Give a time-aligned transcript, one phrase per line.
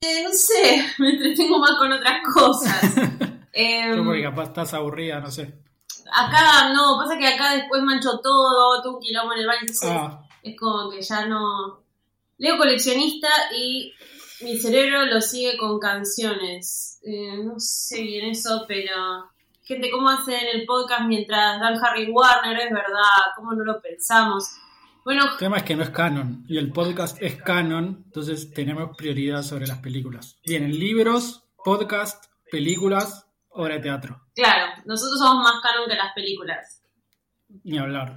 [0.00, 2.94] Eh, no sé, me entretengo más con otras cosas.
[3.56, 5.54] Yo porque capaz estás aburrida, no sé.
[6.12, 9.90] acá no, pasa que acá después mancho todo, tuve un quilombo en el baño, entonces
[9.90, 11.82] Ah, es como que ya no...
[12.36, 13.94] Leo coleccionista y
[14.42, 17.00] mi cerebro lo sigue con canciones.
[17.02, 19.30] Eh, no sé bien eso, pero...
[19.62, 22.58] Gente, ¿cómo hacen el podcast mientras dan Harry Warner?
[22.60, 24.44] Es verdad, ¿cómo no lo pensamos?
[25.06, 26.44] Bueno, el tema es que no es canon.
[26.48, 30.36] Y el podcast es canon, entonces tenemos prioridad sobre las películas.
[30.44, 34.20] Vienen libros, podcast, películas, obra de teatro.
[34.34, 36.82] claro, nosotros somos más canon que las películas.
[37.62, 38.14] Ni hablar.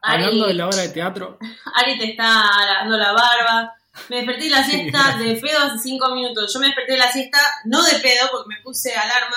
[0.00, 1.38] Ari- Hablando de la obra de teatro,
[1.74, 2.24] Ari te está
[2.64, 3.74] lavando la barba.
[4.08, 6.54] Me desperté de la siesta de pedo hace cinco minutos.
[6.54, 9.36] Yo me desperté de la siesta, no de pedo, porque me puse alarma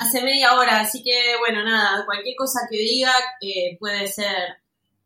[0.00, 0.80] hace media hora.
[0.80, 4.56] Así que, bueno, nada, cualquier cosa que diga eh, puede ser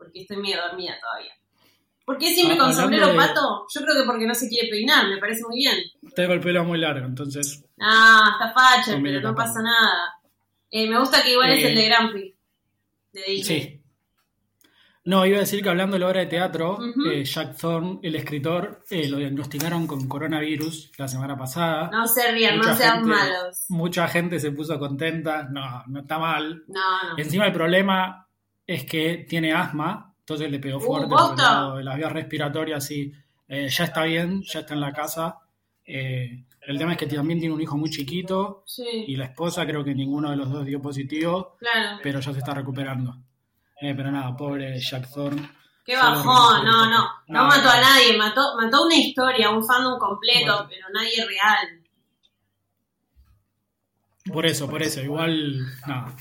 [0.04, 1.32] porque estoy medio dormida todavía.
[2.04, 3.66] ¿Por qué siempre Ah, con sombrero de- pato?
[3.74, 5.76] Yo creo que porque no se quiere peinar, me parece muy bien.
[6.14, 10.14] tengo el pelo muy largo, entonces Ah, está facha, pero no pasa nada.
[10.70, 12.36] Eh, me gusta que igual es Eh, el de Grand Prix.
[13.12, 13.60] De Disney.
[13.62, 13.80] Sí.
[15.06, 16.78] No, iba a decir que hablando de la obra de teatro,
[17.12, 21.90] eh, Jack Thorne, el escritor, eh, lo diagnosticaron con coronavirus la semana pasada.
[21.92, 23.64] No se rían, no sean gente- malos.
[23.68, 25.42] Mucha gente se puso contenta.
[25.50, 26.64] No, no está mal.
[26.68, 27.18] No, no.
[27.18, 28.26] Encima el problema
[28.66, 31.42] es que tiene asma, entonces le pegó Uh, fuerte por el ¿posta?
[31.42, 33.12] lado de las vías respiratorias y
[33.48, 35.38] eh, ya está bien, ya está en la casa.
[35.84, 39.66] Eh, el tema es que también tiene un hijo muy chiquito Sí, y la esposa
[39.66, 41.98] creo que ninguno de los dos dio positivo, claro.
[42.02, 43.18] pero ya se está recuperando.
[43.80, 45.46] Eh, pero nada, pobre Jack Thorne.
[45.84, 46.98] Qué bajón, no, no.
[47.28, 50.68] No No, mató a nadie, mató, mató una historia, un fandom completo, Bueno.
[50.70, 51.80] pero nadie real.
[54.32, 56.16] Por eso, por eso, igual, nada.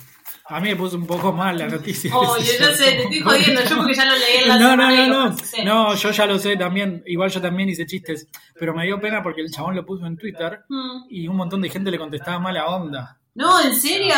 [0.49, 2.11] A mí me puso un poco mal la noticia.
[2.15, 4.89] Oh, yo sé, te estoy jodiendo, yo porque ya lo leí en la No, no,
[4.91, 5.35] no, no.
[5.63, 7.01] No, yo ya lo sé también.
[7.05, 8.27] Igual yo también hice chistes.
[8.59, 11.05] Pero me dio pena porque el chabón lo puso en Twitter Mm.
[11.09, 13.19] y un montón de gente le contestaba mala onda.
[13.35, 14.15] No, ¿en serio?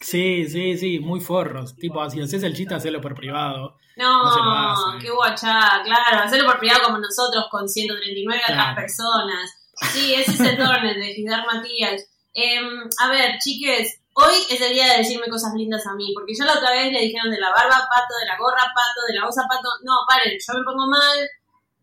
[0.00, 1.76] Sí, sí, sí, muy forros.
[1.76, 3.76] Tipo, si haces el chiste, hacelo por privado.
[3.96, 4.98] No, No se lo hace.
[5.04, 8.76] qué guachá, claro, hacerlo por privado como nosotros con 139 otras Claro.
[8.76, 9.50] personas.
[9.92, 12.02] Sí, ese es el torneo de Gidar Matías.
[12.32, 12.64] Em,
[12.98, 16.44] a ver, chiques, hoy es el día de decirme cosas lindas a mí, porque yo
[16.44, 19.24] la otra vez le dijeron de la barba pato, de la gorra pato, de la
[19.24, 19.68] bolsa pato.
[19.84, 21.18] No, paren, yo me pongo mal.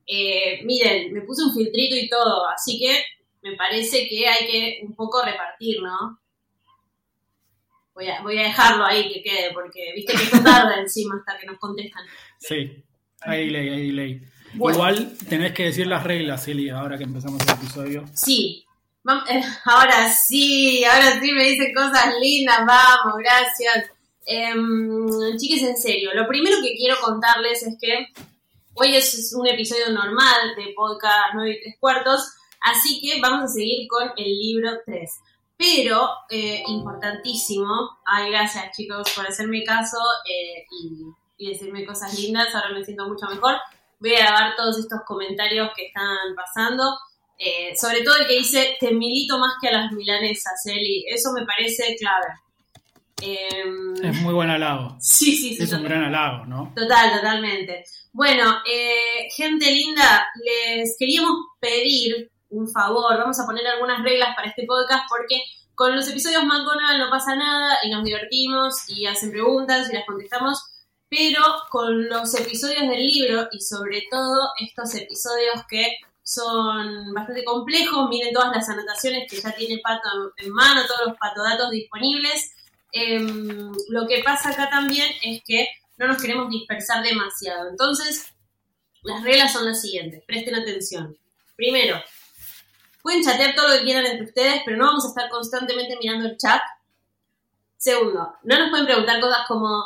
[0.05, 3.03] Eh, miren, me puse un filtrito y todo, así que
[3.41, 6.19] me parece que hay que un poco repartir, ¿no?
[7.93, 11.37] Voy a, voy a dejarlo ahí que quede, porque viste que esto tarda encima hasta
[11.39, 12.05] que nos contestan.
[12.39, 12.83] Sí,
[13.21, 14.21] hay delay, hay delay.
[14.53, 14.77] Bueno.
[14.77, 18.05] Igual tenés que decir las reglas, Eli, ahora que empezamos el episodio.
[18.13, 18.66] Sí.
[19.07, 23.89] Eh, ahora sí, ahora sí me dicen cosas lindas, vamos, gracias.
[24.25, 28.07] Em, chiques, en serio, lo primero que quiero contarles es que
[28.73, 33.47] hoy es un episodio normal de podcast 9 y 3 cuartos, así que vamos a
[33.47, 35.09] seguir con el libro 3.
[35.55, 39.97] Pero, eh, importantísimo, ay, gracias chicos por hacerme caso
[40.29, 41.05] eh, y,
[41.37, 43.55] y decirme cosas lindas, ahora me siento mucho mejor.
[43.99, 46.83] Voy a grabar todos estos comentarios que están pasando.
[47.37, 51.05] Eh, sobre todo el que dice, te milito más que a las milanesas, Eli.
[51.07, 52.27] Eso me parece clave.
[53.21, 54.95] Em, Es muy buen halago.
[54.99, 55.63] sí, sí, sí.
[55.63, 56.73] Es un gran halago, ¿no?
[56.75, 57.83] total, totalmente.
[58.13, 63.17] Bueno, eh, gente linda, les queríamos pedir un favor.
[63.17, 65.41] Vamos a poner algunas reglas para este podcast porque
[65.75, 70.05] con los episodios McDonald's no pasa nada y nos divertimos y hacen preguntas y las
[70.05, 70.59] contestamos.
[71.09, 75.97] Pero con los episodios del libro y sobre todo estos episodios que
[76.27, 81.17] son bastante complejos, miren todas las anotaciones que ya tiene Pato en mano, todos los
[81.17, 82.51] patodatos disponibles.
[82.91, 87.69] Em, lo que pasa acá también es que no nos queremos dispersar demasiado.
[87.69, 88.25] Entonces,
[89.03, 91.17] las reglas son las siguientes, presten atención.
[91.55, 91.97] Primero,
[93.01, 96.27] pueden chatear todo lo que quieran entre ustedes, pero no vamos a estar constantemente mirando
[96.27, 96.61] el chat.
[97.77, 99.81] Segundo, no nos pueden preguntar cosas como,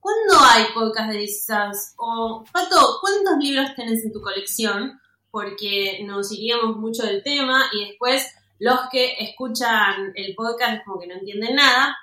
[0.00, 1.92] ¿cuándo hay podcast de Distance?
[1.98, 5.00] O, Pato, ¿cuántos libros tenés en tu colección?
[5.34, 11.00] Porque nos iríamos mucho del tema y después los que escuchan el podcast es como
[11.00, 11.96] que no entienden nada.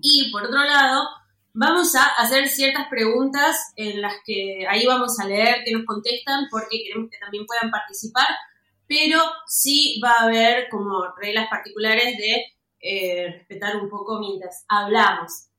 [0.00, 1.06] Y por otro lado,
[1.52, 6.46] vamos a hacer ciertas preguntas en las que ahí vamos a leer que nos contestan
[6.50, 8.26] porque queremos que también puedan participar,
[8.88, 12.46] pero sí va a haber como reglas particulares de
[12.80, 15.50] eh, respetar un poco mientras hablamos.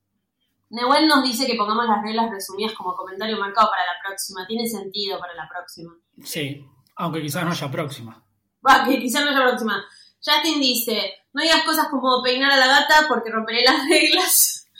[0.75, 4.45] Nehuel nos dice que pongamos las reglas resumidas como comentario marcado para la próxima.
[4.45, 5.93] Tiene sentido para la próxima.
[6.23, 6.65] Sí,
[6.97, 8.23] aunque quizás no haya próxima.
[8.67, 9.85] Va, que quizás no la próxima.
[10.23, 14.51] Justin dice, no digas cosas como peinar a la gata porque romperé las reglas.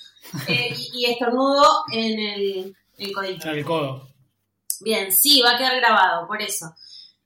[0.47, 3.49] Eh, y, y estornudo en el, el codito.
[3.51, 4.09] El codo.
[4.81, 6.73] Bien, sí, va a quedar grabado, por eso.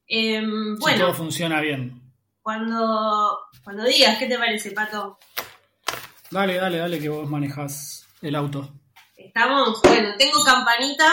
[0.06, 2.00] Em, Si bueno, todo funciona bien.
[2.44, 5.18] cuando, cuando digas, ¿qué te parece, Pato?
[6.30, 8.70] Dale, dale, dale, que vos manejas el auto.
[9.16, 9.82] ¿Estamos?
[9.82, 11.06] Bueno, tengo campanita.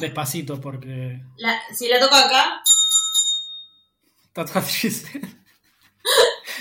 [0.00, 2.60] Despacito, porque La- si la toco acá,
[4.34, 5.20] está triste.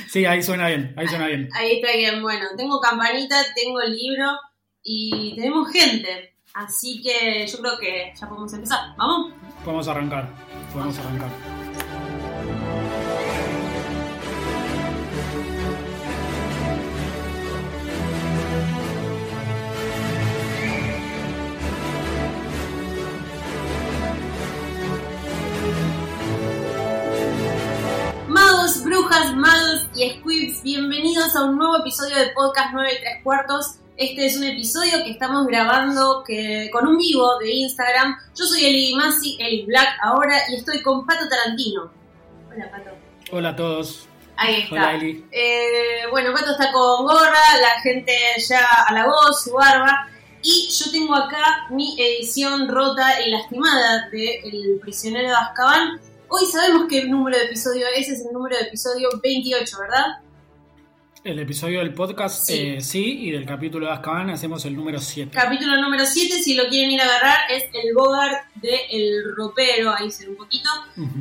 [0.09, 1.49] Sí, ahí suena bien, ahí suena bien.
[1.53, 2.21] ahí está bien.
[2.21, 4.31] Bueno, tengo campanita, tengo el libro
[4.83, 6.35] y tenemos gente.
[6.53, 8.95] Así que yo creo que ya podemos empezar.
[8.97, 9.33] ¿Vamos?
[9.63, 10.29] Podemos arrancar,
[10.73, 11.60] podemos arrancar.
[31.21, 33.75] Bienvenidos a un nuevo episodio de Podcast 9 y 3 cuartos.
[33.95, 38.17] Este es un episodio que estamos grabando que, con un vivo de Instagram.
[38.35, 41.91] Yo soy Eli Masi, Eli Black ahora, y estoy con Pato Tarantino.
[42.51, 42.89] Hola, Pato.
[43.31, 44.07] Hola a todos.
[44.35, 44.73] Ahí está.
[44.73, 45.23] Hola, Eli.
[45.31, 50.07] Eh, bueno, Pato está con gorra, la gente ya halagó su barba.
[50.41, 56.01] Y yo tengo acá mi edición rota y lastimada de El prisionero de Azkaban.
[56.29, 60.17] Hoy sabemos qué número de episodio es, es el número de episodio 28, ¿verdad?
[61.23, 62.53] El episodio del podcast, Sí.
[62.59, 65.29] eh, sí, y del capítulo de Azkaban hacemos el número 7.
[65.31, 69.93] Capítulo número 7, si lo quieren ir a agarrar, es el Bogart de El Ropero,
[69.95, 70.67] ahí se ve un poquito.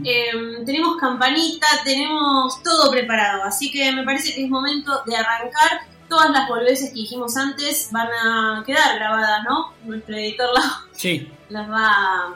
[0.03, 0.31] Eh,
[0.65, 5.81] tenemos campanita, tenemos todo preparado, así que me parece que es momento de arrancar.
[6.09, 9.75] Todas las boludeces que dijimos antes van a quedar grabadas, ¿no?
[9.85, 12.35] Nuestro editor las, Sí, las va,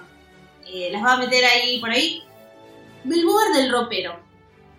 [0.66, 2.22] eh, las va a meter ahí por ahí.
[3.04, 4.20] Del Bogart del Ropero.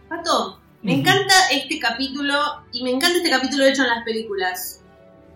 [0.07, 2.33] Pato, me encanta este capítulo
[2.71, 4.81] y me encanta este capítulo hecho en las películas,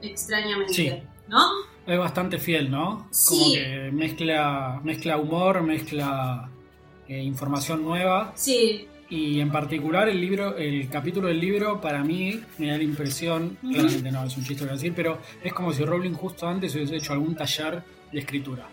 [0.02, 0.92] extrañamente, Sí.
[1.28, 1.40] ¿no?
[1.88, 3.08] es bastante fiel, ¿no?
[3.28, 3.54] Como Sí.
[3.56, 6.50] que mezcla, mezcla humor, mezcla
[7.08, 8.32] eh, información nueva.
[8.36, 12.84] Sí, Y en particular el libro, el capítulo del libro, para mí me da la
[12.84, 15.84] impresión, claramente no es un chiste lo que voy a decir, pero es como si
[15.84, 17.82] Rowling justo antes hubiese hecho algún taller
[18.12, 18.68] de escritura.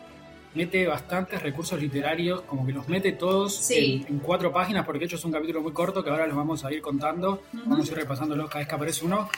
[0.56, 4.02] Mete bastantes recursos literarios, como que los mete todos Sí.
[4.08, 6.34] en, en cuatro páginas, porque de hecho es un capítulo muy corto que ahora los
[6.34, 7.62] vamos a ir contando, Ujú.
[7.66, 9.28] vamos a ir repasándolos cada vez que aparece uno,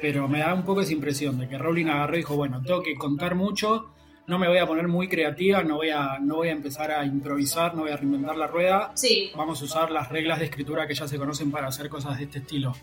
[0.00, 2.82] pero me da un poco esa impresión de que Rowling agarró y dijo, bueno, tengo
[2.82, 3.90] que contar mucho,
[4.26, 7.04] no me voy a poner muy creativa, no voy a, no voy a empezar a
[7.04, 9.30] improvisar, no voy a reinventar la rueda, sí.
[9.36, 12.24] vamos a usar las reglas de escritura que ya se conocen para hacer cosas de
[12.24, 12.74] este estilo.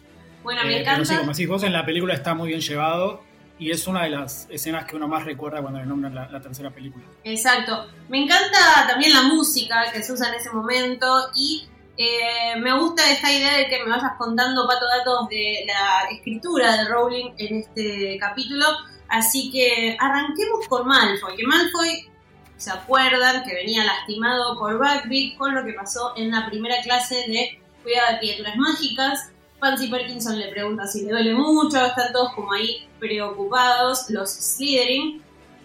[0.43, 1.19] Bueno, Eh, me pero sí, encanta.
[1.21, 3.23] como decís vos, en la película está muy bien llevado
[3.59, 6.71] y es una de las escenas que uno más recuerda cuando le nombran la, tercera
[6.71, 7.03] película.
[7.25, 7.87] Exacto.
[8.07, 11.67] Me encanta también la música que se usa en ese momento y
[11.97, 16.77] eh, me gusta esta idea de que me vayas contando, Pato, datos de la escritura
[16.77, 18.65] de Rowling en este capítulo.
[19.09, 22.09] Así que arranquemos con Malfoy, que Malfoy,
[22.55, 23.43] ¿se acuerdan?
[23.43, 28.13] Que venía lastimado por Buckbeak con lo que pasó en la primera clase de Cuidado
[28.13, 29.31] de Criaturas Mágicas.
[29.59, 35.21] Pansy Perkinson le pregunta si le duele mucho, están todos como ahí preocupados, los Slytherin.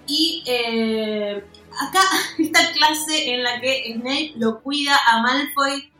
[0.06, 1.42] Y eh,
[1.80, 2.00] acá,
[2.38, 5.90] esta clase en la que Snape lo cuida a Malfoy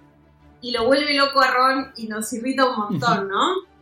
[0.60, 3.74] y lo vuelve loco a Ron y nos irrita un montón, ¿no?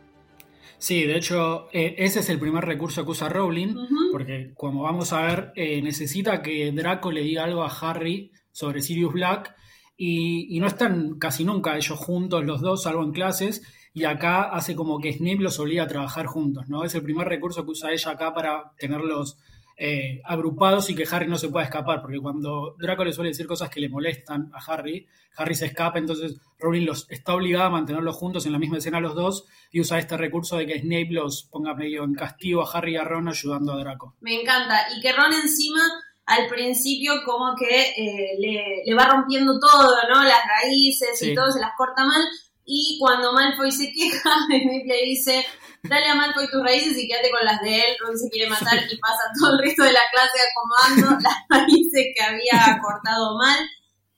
[0.77, 3.73] Sí, de hecho, eh, ese es el primer recurso que usa Rowling,
[4.11, 8.81] porque como vamos a ver, eh, necesita que Draco le diga algo a Harry sobre
[8.81, 9.55] Sirius Black
[9.95, 13.61] y, y no están casi nunca ellos juntos los dos, salvo en clases,
[13.93, 16.83] y acá hace como que Snape los obliga a trabajar juntos, ¿no?
[16.83, 19.37] Es el primer recurso que usa ella acá para tenerlos
[19.77, 23.45] eh, agrupados y que Harry no se pueda escapar, porque cuando Draco le suele decir
[23.45, 27.71] cosas que le molestan a Harry, Harry se escapa, entonces Rowling los está obligada a
[27.71, 31.09] mantenerlos juntos en la misma escena los dos y usa este recurso de que Snape
[31.11, 34.15] los ponga medio en castigo a Harry y a Ron ayudando a Draco.
[34.21, 34.87] Me encanta.
[34.95, 35.81] Y que Ron encima,
[36.25, 40.23] al principio, como que eh, le, le va rompiendo todo, ¿no?
[40.23, 42.21] Las raíces y todo, se las corta mal.
[42.65, 45.45] Y cuando Malfoy se queja, Snape le dice,
[45.83, 47.95] dale a Malfoy tus raíces y quédate con las de él.
[47.99, 52.05] Ron se quiere matar y pasa todo el resto de la clase acomodando las raíces
[52.15, 53.59] que había cortado mal.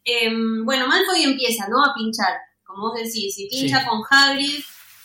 [0.04, 1.84] Em, bueno, Malfoy empieza, ¿no?
[1.84, 2.34] A pinchar.
[2.64, 3.86] Como vos decís, si pincha Sí.
[3.88, 4.60] con Hagrid,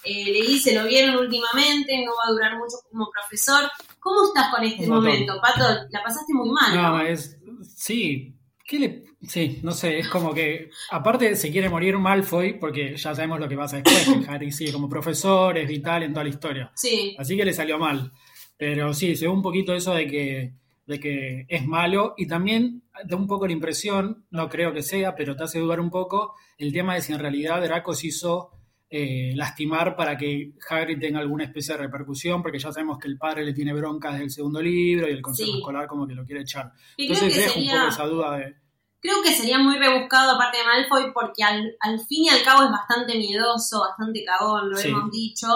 [0.04, 3.70] eh, le dice, lo vieron últimamente, no va a durar mucho como profesor.
[3.98, 5.64] ¿Cómo estás con este momento, Pato?
[5.90, 6.82] La pasaste muy mal, ¿no?
[6.90, 7.36] No, es.
[7.76, 8.34] Sí.
[8.70, 9.02] ¿Qué le.?
[9.22, 10.70] Sí, no sé, es como que.
[10.92, 14.24] Aparte, se quiere morir Malfoy, porque ya sabemos lo que pasa después.
[14.24, 16.70] que Harry sigue como profesor, es vital en toda la historia.
[16.76, 18.12] Sí, Así que le salió mal.
[18.56, 20.52] Pero sí, se ve un poquito eso de que,
[20.86, 22.14] de que es malo.
[22.16, 25.80] Y también da un poco la impresión, no creo que sea, pero te hace dudar
[25.80, 28.50] un poco el tema de si en realidad Draco se hizo
[28.90, 33.16] eh, lastimar para que Hagrid tenga alguna especie de repercusión, porque ya sabemos que el
[33.18, 35.58] padre le tiene bronca desde el segundo libro y el consejo Sí.
[35.58, 36.72] escolar como que lo quiere echar.
[36.96, 38.54] Entonces dejo un poco esa duda de...
[39.00, 42.64] Creo que sería muy rebuscado aparte de Malfoy porque al, al fin y al cabo
[42.64, 44.88] es bastante miedoso, bastante cagón, lo Sí.
[44.88, 45.46] hemos dicho.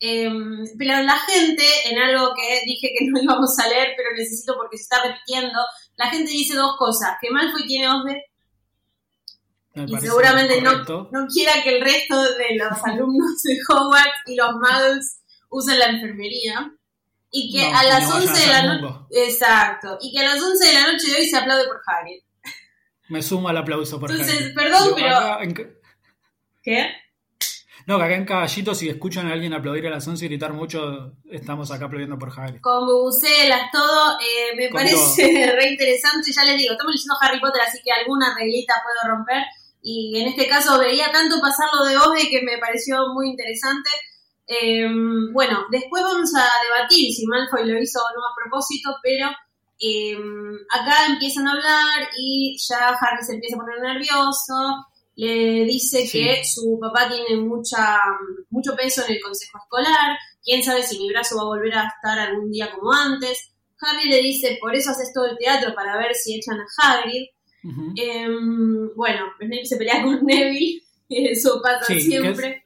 [0.00, 4.54] Em, pero la gente, en algo que dije que no íbamos a leer, pero necesito
[4.56, 5.58] porque se está repitiendo,
[5.96, 8.22] la gente dice dos cosas, que Malfoy tiene OSDE
[9.74, 10.72] Me y seguramente no,
[11.10, 15.20] no quiera que el resto de los alumnos de Hogwarts y los muggles
[15.50, 16.70] usen la enfermería.
[17.36, 18.98] Y que No, a las no vayan 11 de la noche...
[19.10, 19.98] Exacto.
[20.00, 22.22] Y que a las 11 de la noche de hoy se aplaude por Harry.
[23.08, 25.54] Me sumo al aplauso por Entonces, perdón, pero- en-
[26.62, 26.90] ¿Qué?
[27.86, 30.54] no, que acá en Caballito, si escuchan a alguien aplaudir a las 11 y gritar
[30.54, 32.58] mucho, estamos acá aplaudiendo por Harry.
[32.60, 36.32] Con bubucelas, todo, eh, me Con parece re interesante.
[36.32, 39.42] Ya les digo, estamos leyendo Harry Potter, así que alguna reglita puedo romper.
[39.82, 43.90] Y en este caso veía tanto pasarlo de Ode que me pareció muy interesante.
[44.46, 44.86] Eh,
[45.32, 49.28] bueno, después vamos a debatir si Malfoy lo hizo o no a propósito, pero
[49.80, 50.16] eh,
[50.70, 54.54] acá empiezan a hablar y ya Harry se empieza a poner nervioso.
[55.16, 56.18] Le dice Sí.
[56.24, 57.98] que su papá tiene mucha,
[58.50, 60.16] mucho peso en el consejo escolar.
[60.42, 63.52] Quién sabe si mi brazo va a volver a estar algún día como antes.
[63.80, 66.66] Harry le dice, por eso haces todo el teatro para ver si echan a
[66.98, 67.26] Hagrid.
[67.96, 72.63] Em, bueno, Snape se pelea con Neville, eso pasa Sí, siempre.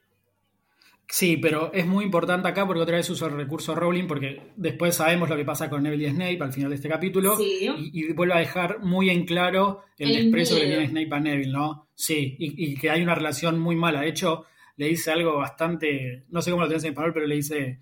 [1.11, 4.93] Sí, pero es muy importante acá porque otra vez uso el recurso Rowling porque después
[4.95, 7.67] sabemos lo que pasa con Neville y Snape al final de este capítulo Sí.
[7.77, 11.15] y, y vuelve a dejar muy en claro el, El desprecio que le tiene Snape
[11.15, 11.87] a Neville, ¿no?
[11.95, 14.01] Sí, y, y que hay una relación muy mala.
[14.01, 14.45] De hecho,
[14.77, 17.79] le dice algo bastante, no sé cómo lo tenés en español, pero le dice,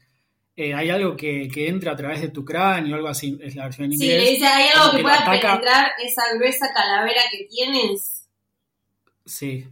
[0.56, 3.66] eh, hay algo que, que entra a través de tu cráneo, algo así, es la
[3.66, 4.24] versión en Sí, inglés.
[4.24, 8.30] le dice, hay algo que que pueda penetrar esa gruesa calavera que tienes.
[9.26, 9.66] Sí,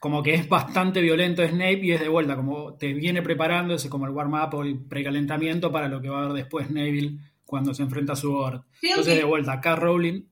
[0.00, 3.86] como que es bastante violento Snape y es de vuelta, como te viene preparando, es
[3.86, 7.72] como el warm-up o el precalentamiento para lo que va a haber después Neville cuando
[7.74, 8.32] se enfrenta a su.
[8.32, 10.22] Creo Entonces, que- de vuelta, acá Rowling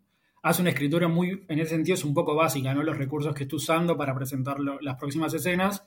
[0.42, 2.82] hace una escritura muy, en ese sentido es un poco básica, ¿no?
[2.82, 5.84] Los recursos que está usando para presentar lo- las próximas escenas.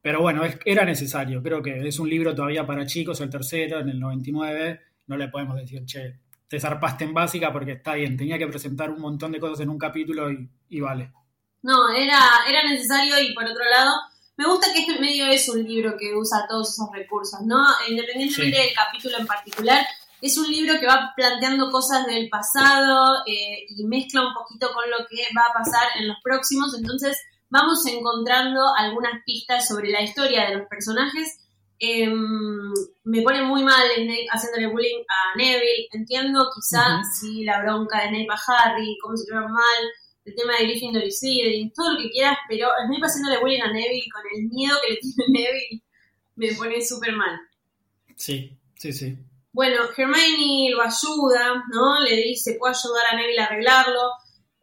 [0.00, 1.40] Pero bueno, es- era necesario.
[1.42, 4.80] Creo que es un libro todavía para chicos, el tercero, en el 99.
[5.06, 8.16] No le podemos decir, che, te zarpaste en básica porque está bien.
[8.16, 11.12] Tenía que presentar un montón de cosas en un capítulo y, y vale.
[11.62, 13.92] No, era, era necesario y por otro lado,
[14.36, 17.62] me gusta que este medio es un libro que usa todos esos recursos, ¿no?
[17.88, 18.62] Independientemente Sí.
[18.66, 19.86] del capítulo en particular,
[20.20, 24.88] es un libro que va planteando cosas del pasado eh, y mezcla un poquito con
[24.90, 27.18] lo que va a pasar en los próximos, entonces
[27.50, 31.38] vamos encontrando algunas pistas sobre la historia de los personajes.
[31.78, 32.72] Em,
[33.04, 38.08] me pone muy mal Snape haciéndole bullying a Neville, entiendo quizá si la bronca de
[38.08, 39.82] Snape a Harry, cómo se llevan mal,
[40.24, 43.72] el tema de Gryffindor y Slytherin, todo lo que quieras, pero Snape haciéndole bullying a
[43.72, 45.82] Neville con el miedo que le tiene Neville
[46.36, 47.38] me pone súper mal.
[48.16, 49.18] Sí, sí, sí.
[49.52, 52.00] Bueno, Hermione lo ayuda, ¿no?
[52.00, 54.10] Le dice, puedo ayudar a Neville a arreglarlo.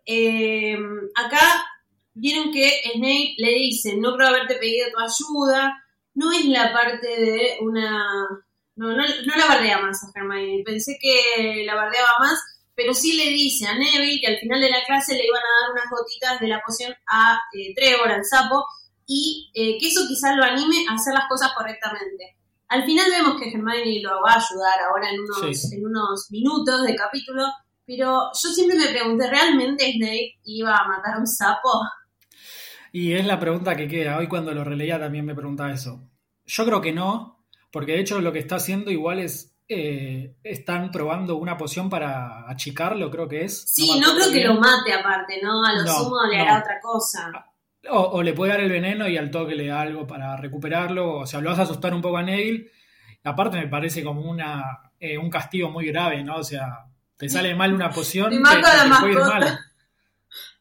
[0.05, 0.77] Eh,
[1.15, 1.65] acá
[2.13, 5.85] vieron que Snape le dice, no creo haberte pedido tu ayuda.
[6.15, 8.27] No es la parte de una...
[8.75, 10.63] No, no, no la bardea más a Hermione.
[10.65, 12.39] Pensé que la bardeaba más,
[12.79, 15.65] pero sí le dice a Neville que al final de la clase le iban a
[15.65, 18.63] dar unas gotitas de la poción a eh, Trevor, al sapo,
[19.05, 22.38] y eh, que eso quizás lo anime a hacer las cosas correctamente.
[22.69, 25.75] Al final vemos que Hermione lo va a ayudar ahora en unos, Sí.
[25.75, 27.48] en unos minutos de capítulo,
[27.86, 31.81] pero yo siempre me pregunté, ¿realmente Snape iba a matar a un sapo?
[32.93, 34.17] Y es la pregunta que queda.
[34.19, 36.09] Hoy cuando lo releía también me preguntaba eso.
[36.45, 39.53] Yo creo que no, porque de hecho lo que está haciendo igual es...
[39.69, 43.61] eh, están probando una poción para achicarlo, creo que es.
[43.71, 45.63] Sí, no, creo que lo mate aparte, ¿no?
[45.63, 46.43] A lo No, sumo le no.
[46.43, 47.31] hará otra cosa.
[47.91, 51.19] O, o le puede dar el veneno y al toque le da algo para recuperarlo.
[51.19, 52.69] O sea, lo vas a asustar un poco a Neville.
[53.23, 56.38] Aparte me parece como una eh, un castigo muy grave, ¿no?
[56.38, 56.85] O sea,
[57.15, 59.59] te sale mal una poción, Te te, mato a la te puede ir mal.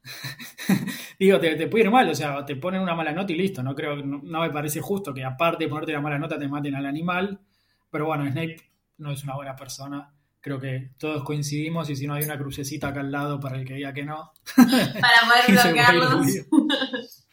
[1.19, 3.63] Digo, te, te puede ir mal, o sea, te ponen una mala nota y listo.
[3.63, 6.47] No creo, no, no me parece justo que aparte de ponerte la mala nota te
[6.49, 7.41] maten al animal.
[7.91, 8.57] Pero bueno, Snape
[8.99, 10.13] no es una buena persona.
[10.41, 13.65] Creo que todos coincidimos y si no hay una crucecita acá al lado para el
[13.67, 16.27] que diga que no, Para poder bloquearlos.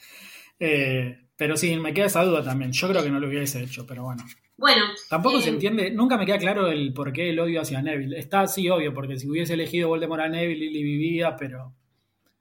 [0.57, 2.71] Eh, pero sí, me queda esa duda también.
[2.71, 4.23] Yo creo que no lo hubiese hecho, pero bueno.
[4.57, 7.81] Bueno, Tampoco Eh, se entiende, nunca me queda claro el por qué el odio hacia
[7.81, 8.17] Neville.
[8.17, 11.73] Está así obvio, porque si hubiese elegido Voldemort a Neville, Lily vivía, pero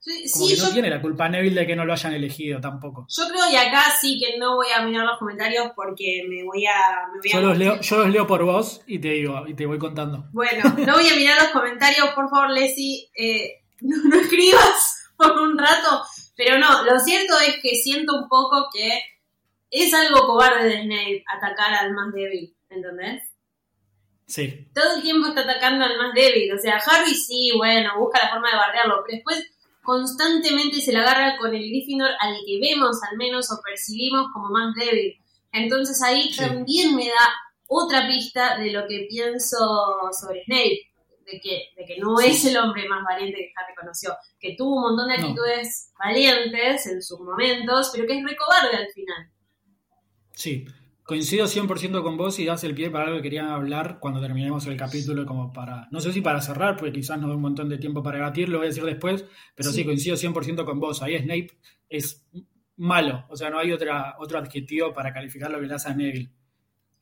[0.04, 2.12] sí, como sí, que no yo, tiene la culpa Neville de que no lo hayan
[2.12, 3.06] elegido tampoco.
[3.08, 6.66] yo creo y acá sí que no voy a mirar los comentarios porque me voy
[6.66, 7.06] a...
[7.12, 9.54] Me voy Yo a los leo, yo los leo por vos y te digo, y
[9.54, 10.26] te voy contando.
[10.32, 15.32] Bueno, no voy a mirar los comentarios, por favor, Leslie, eh, no, no escribas por
[15.40, 16.02] un rato,
[16.36, 19.00] pero no, lo cierto es que siento un poco que
[19.70, 23.22] es algo cobarde de Snape atacar al más débil, ¿entendés?
[24.26, 28.22] Sí, Todo el tiempo está atacando al más débil, o sea, Harry sí, bueno, busca
[28.22, 29.53] la forma de bardearlo, pero después
[29.84, 34.48] constantemente se la agarra con el Gryffindor al que vemos al menos o percibimos como
[34.48, 35.16] más débil.
[35.52, 37.34] Entonces ahí también me da
[37.68, 39.56] otra pista de lo que pienso
[40.18, 40.80] sobre Snape,
[41.26, 44.76] de que, de que no es el hombre más valiente que Harry conoció, que tuvo
[44.76, 49.30] un montón de actitudes valientes en sus momentos, pero que es recobarde al final.
[50.32, 50.66] Sí,
[51.04, 54.66] coincido 100% con vos y das el pie para algo que quería hablar cuando terminemos
[54.66, 57.68] el capítulo, como para, no sé si para cerrar, porque quizás no da un montón
[57.68, 61.02] de tiempo para debatir, lo voy a decir después, pero sí, coincido 100% con vos.
[61.02, 61.58] Ahí Snape
[61.88, 62.26] es
[62.76, 65.94] malo, o sea, no hay otra, otro adjetivo para calificar lo que le hace a
[65.94, 66.30] Neville.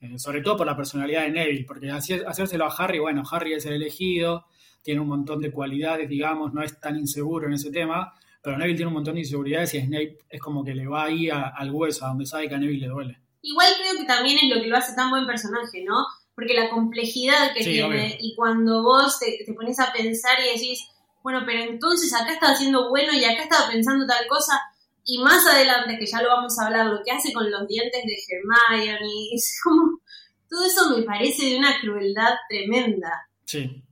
[0.00, 3.64] Eh, sobre todo por la personalidad de Neville, porque hacérselo a Harry, bueno, Harry es
[3.66, 4.46] el elegido,
[4.82, 8.78] tiene un montón de cualidades, digamos, no es tan inseguro en ese tema, pero Neville
[8.78, 12.04] tiene un montón de inseguridades y Snape es como que le va ahí al hueso,
[12.04, 13.22] a donde sabe que a Neville le duele.
[13.42, 16.06] Igual creo que también es lo que lo hace tan buen personaje, ¿no?
[16.34, 20.88] Porque la complejidad que tiene y cuando vos te, te, pones a pensar y decís,
[21.22, 24.60] bueno, pero entonces acá estaba haciendo bueno y acá estaba pensando tal cosa,
[25.04, 28.02] y más adelante, que ya lo vamos a hablar, lo que hace con los dientes
[28.04, 30.00] de Hermione, es como,
[30.48, 33.28] todo eso me parece de una crueldad tremenda.
[33.44, 33.82] Sí,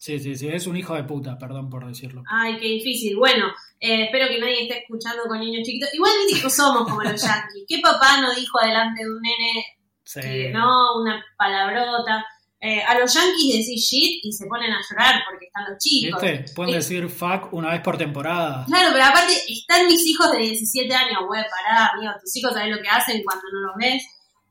[0.00, 2.22] sí, sí, sí, es un hijo de puta, perdón por decirlo.
[2.28, 3.16] Ay, qué difícil.
[3.16, 3.46] Bueno,
[3.78, 5.94] eh, espero que nadie esté escuchando con niños chiquitos.
[5.94, 7.64] Igual que somos como los yankees.
[7.68, 12.24] ¿Qué papá no dijo adelante de un nene no, una palabrota?
[12.62, 16.20] Eh, a los yankees decís shit y se ponen a llorar porque están los chicos.
[16.20, 16.52] ¿Viste?
[16.54, 18.66] Pueden decir fuck una vez por temporada.
[18.66, 22.70] Claro, pero aparte están mis hijos de 17 años, güey, pará, amigo, tus hijos saben
[22.70, 24.02] lo que hacen cuando no los ves,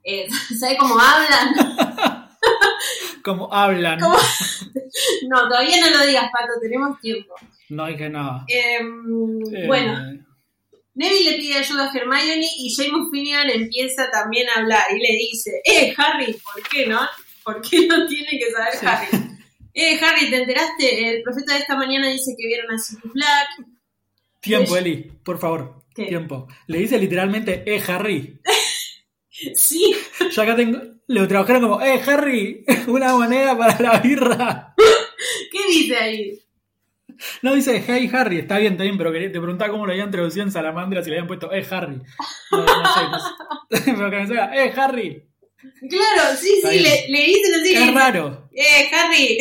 [0.04, 0.28] eh,
[0.60, 2.26] ¿sabes cómo hablan?
[3.30, 4.00] ¿Cómo hablan?
[5.30, 7.36] no, todavía no lo digas, Pato, tenemos tiempo.
[7.70, 8.44] No dije nada.
[8.48, 10.26] Em, eh, bueno,
[10.96, 15.16] Neville le pide ayuda a Hermione y James Finnegan empieza también a hablar y le
[15.16, 17.02] dice, eh, Harry, ¿por qué no?
[17.44, 19.08] ¿Por qué no tiene que saber Harry?
[19.76, 21.10] Eh, Harry, ¿te enteraste?
[21.10, 23.48] El profeta de esta mañana dice que vieron a Sirius Black.
[24.40, 25.84] Tiempo, Eli, por favor.
[25.94, 26.48] Tiempo.
[26.66, 28.42] Le dice literalmente, eh, Harry.
[29.56, 29.96] sí.
[30.32, 30.80] Yo acá tengo.
[31.08, 34.76] Le trabajaron como, eh, Harry, una moneda para la birra.
[35.52, 36.40] ¿Qué dice ahí?
[37.42, 40.46] No dice, hey Harry, está bien, está bien, pero te preguntaba cómo lo habían traducido
[40.46, 42.02] en Salamandra si le habían puesto, eh Harry.
[42.52, 45.26] No, no sé, Pero que me salga, eh Harry.
[45.90, 47.74] Claro, sí, sí, le, le, dicen así.
[47.74, 48.50] Es raro.
[48.54, 49.38] Eh, Harry.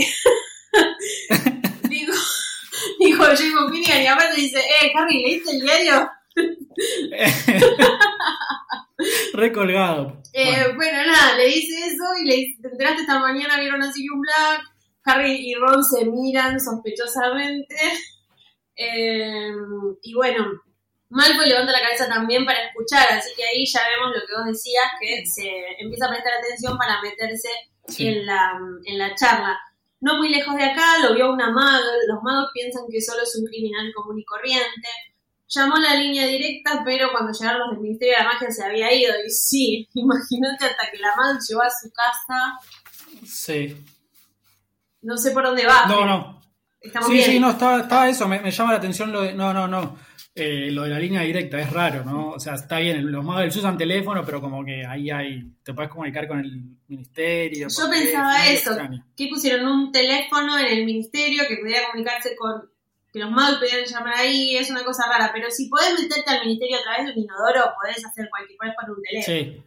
[1.89, 2.13] dijo,
[2.99, 6.11] dijo James Opinion y aparte dice, eh, Harry, ¿leíste el diario?
[9.35, 10.23] Recolgado.
[10.33, 11.07] Eh, bueno.
[11.07, 14.63] nada, le dice eso y le dice, te enteraste esta mañana, vieron a Sirius Black.
[15.05, 17.77] Harry y Ron se miran sospechosamente.
[18.81, 19.51] Eh,
[20.03, 20.53] y bueno,
[21.11, 24.47] Malfoy levanta la cabeza también para escuchar, así que ahí ya vemos lo que vos
[24.47, 27.49] decías, que se empieza a prestar atención para meterse
[27.99, 29.59] en, la, en la charla.
[30.01, 33.35] No muy lejos de acá, lo vio una maga, los magos piensan que solo es
[33.35, 34.89] un criminal común y corriente.
[35.49, 38.93] Llamó la línea directa, pero cuando llegaron los del Ministerio de la Magia se había
[38.93, 39.13] ido.
[39.27, 42.59] Y sí, imagínate hasta que la maga llegó a su casa.
[43.27, 43.77] Sí.
[45.03, 45.87] No sé por dónde va.
[45.87, 46.43] No, no.
[47.07, 49.33] sí, sí, no, estaba, eso, me, me, llama la atención lo de.
[49.33, 49.97] No, no, no.
[50.41, 52.31] Eh, lo de la línea directa es raro, ¿no?
[52.31, 55.91] O sea, está bien, los magos usan teléfono, pero como que ahí hay, te puedes
[55.91, 57.67] comunicar con el ministerio.
[57.69, 58.77] Yo pensaba eso,
[59.17, 62.71] que pusieron un teléfono en el ministerio que pudiera comunicarse con,
[63.13, 66.45] que los magos pudieran llamar ahí, es una cosa rara, pero si podés meterte al
[66.45, 69.37] ministerio a través de un inodoro, podés hacer cualquier, podés poner un teléfono.
[69.37, 69.65] Sí.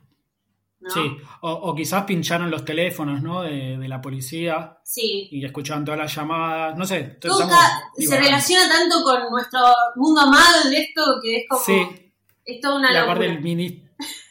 [0.87, 3.43] Sí, o, quizás pincharon los teléfonos, ¿no?
[3.43, 4.79] De, la policía.
[4.83, 5.27] Sí.
[5.31, 7.19] Y escuchaban todas las llamadas, no sé.
[7.23, 9.59] Nunca se relaciona tanto con nuestro
[9.95, 11.61] mundo mal esto que es como...
[11.61, 12.13] Sí.
[12.43, 13.81] Es toda una la parte del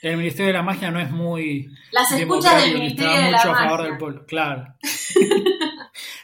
[0.03, 1.69] el Ministerio de la Magia no es muy...
[1.93, 4.75] Las escuchas del Ministerio de la mucho a favor del pueblo, claro.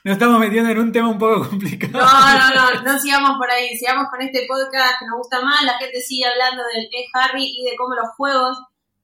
[0.07, 1.99] Nos estamos metiendo en un tema un poco complicado.
[1.99, 5.65] No, no, no, no sigamos por ahí, sigamos con este podcast que nos gusta más,
[5.65, 8.57] la gente sigue hablando del que Harry y de cómo los juegos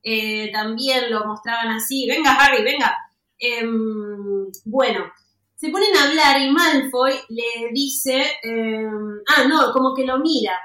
[0.04, 2.96] eh, también lo mostraban así, venga Harry, venga.
[3.36, 5.12] Em, bueno,
[5.56, 10.56] se ponen a hablar y Malfoy le dice, em, ah, no, como que lo mira.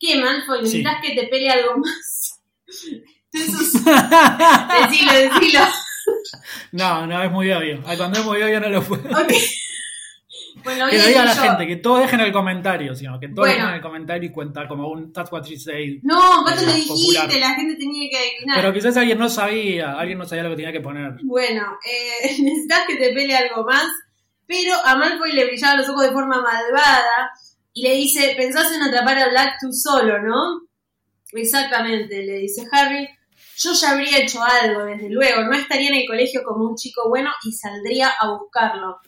[0.00, 0.62] ¿Qué, Malfoy?
[0.62, 2.40] ¿Necesitas que te pele algo más?
[4.90, 5.60] decilo, decilo.
[6.72, 7.82] No, no, es muy obvio.
[7.82, 9.10] Cuando es muy obvio no lo puedo.
[10.64, 13.68] Bueno, que lo diga la gente, que todos dejen el comentario, sino que todos dejen
[13.68, 15.98] el comentario y cuenta como un That's What She Said.
[16.02, 18.56] No, vos te lo dijiste, la gente tenía que adivinar.
[18.56, 21.16] Pero quizás alguien no sabía, alguien no sabía lo que tenía que poner.
[21.22, 23.86] Bueno, eh, necesitas que te pele algo más,
[24.46, 27.30] pero a Malfoy le brillaban los ojos de forma malvada
[27.72, 30.62] y le dice, pensás en atrapar a Black tú solo, ¿no?
[31.32, 33.08] Exactamente, le dice Harry.
[33.56, 35.44] Yo ya habría hecho algo, desde luego.
[35.44, 38.98] No estaría en el colegio como un chico bueno y saldría a buscarlo.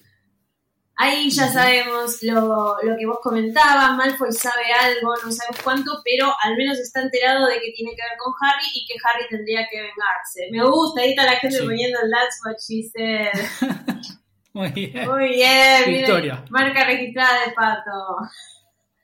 [0.99, 6.33] Ahí ya sabemos lo, lo, que vos comentabas, Malfoy sabe algo, no sabemos cuánto, pero
[6.43, 9.69] al menos está enterado de que tiene que ver con Harry y que Harry tendría
[9.69, 10.49] que vengarse.
[10.51, 13.31] Me gusta, ahí está la gente poniendo That's what she said.
[14.55, 15.07] Muy bien.
[15.07, 16.45] Muy bien, Victoria.
[16.49, 18.17] marca registrada de pato.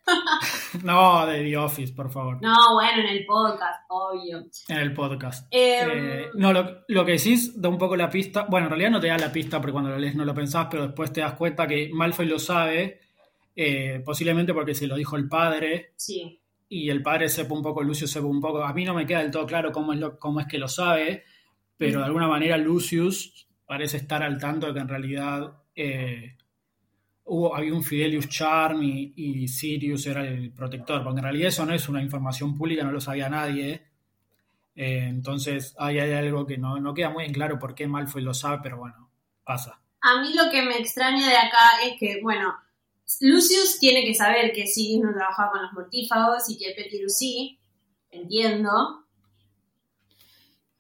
[0.83, 2.41] no, de The Office, por favor.
[2.43, 4.45] No, bueno, en el podcast, obvio.
[4.69, 5.47] En el podcast.
[5.51, 8.47] Em, Eh, no, lo, lo que decís da un poco la pista.
[8.49, 10.69] Bueno, en realidad no te da la pista porque cuando lo lees no lo pensás,
[10.71, 13.01] pero después te das cuenta que Malfoy lo sabe,
[13.55, 15.93] eh, posiblemente porque se lo dijo el padre.
[15.97, 16.41] Sí.
[16.69, 18.65] Y el padre sepa un poco, Lucius sepa un poco.
[18.65, 20.69] A mí no me queda del todo claro cómo es, lo, cómo es que lo
[20.69, 21.25] sabe,
[21.77, 26.37] pero de alguna manera Lucius parece estar al tanto de que en realidad eh,
[27.24, 31.64] hubo, había un Fidelius Charm y, y, Sirius era el protector, porque en realidad eso
[31.66, 33.87] no es una información pública, no lo sabía nadie.
[34.74, 38.22] Eh, entonces ahí hay algo que no, no, queda muy en claro por qué Malfoy
[38.22, 39.11] lo sabe, pero bueno,
[39.44, 39.80] pasa.
[40.00, 42.54] A mí lo que me extraña de acá es que, bueno,
[43.20, 47.58] Lucius tiene que saber que Sirius no trabajaba con los mortífagos y que Petirus sí,
[48.11, 49.04] entiendo.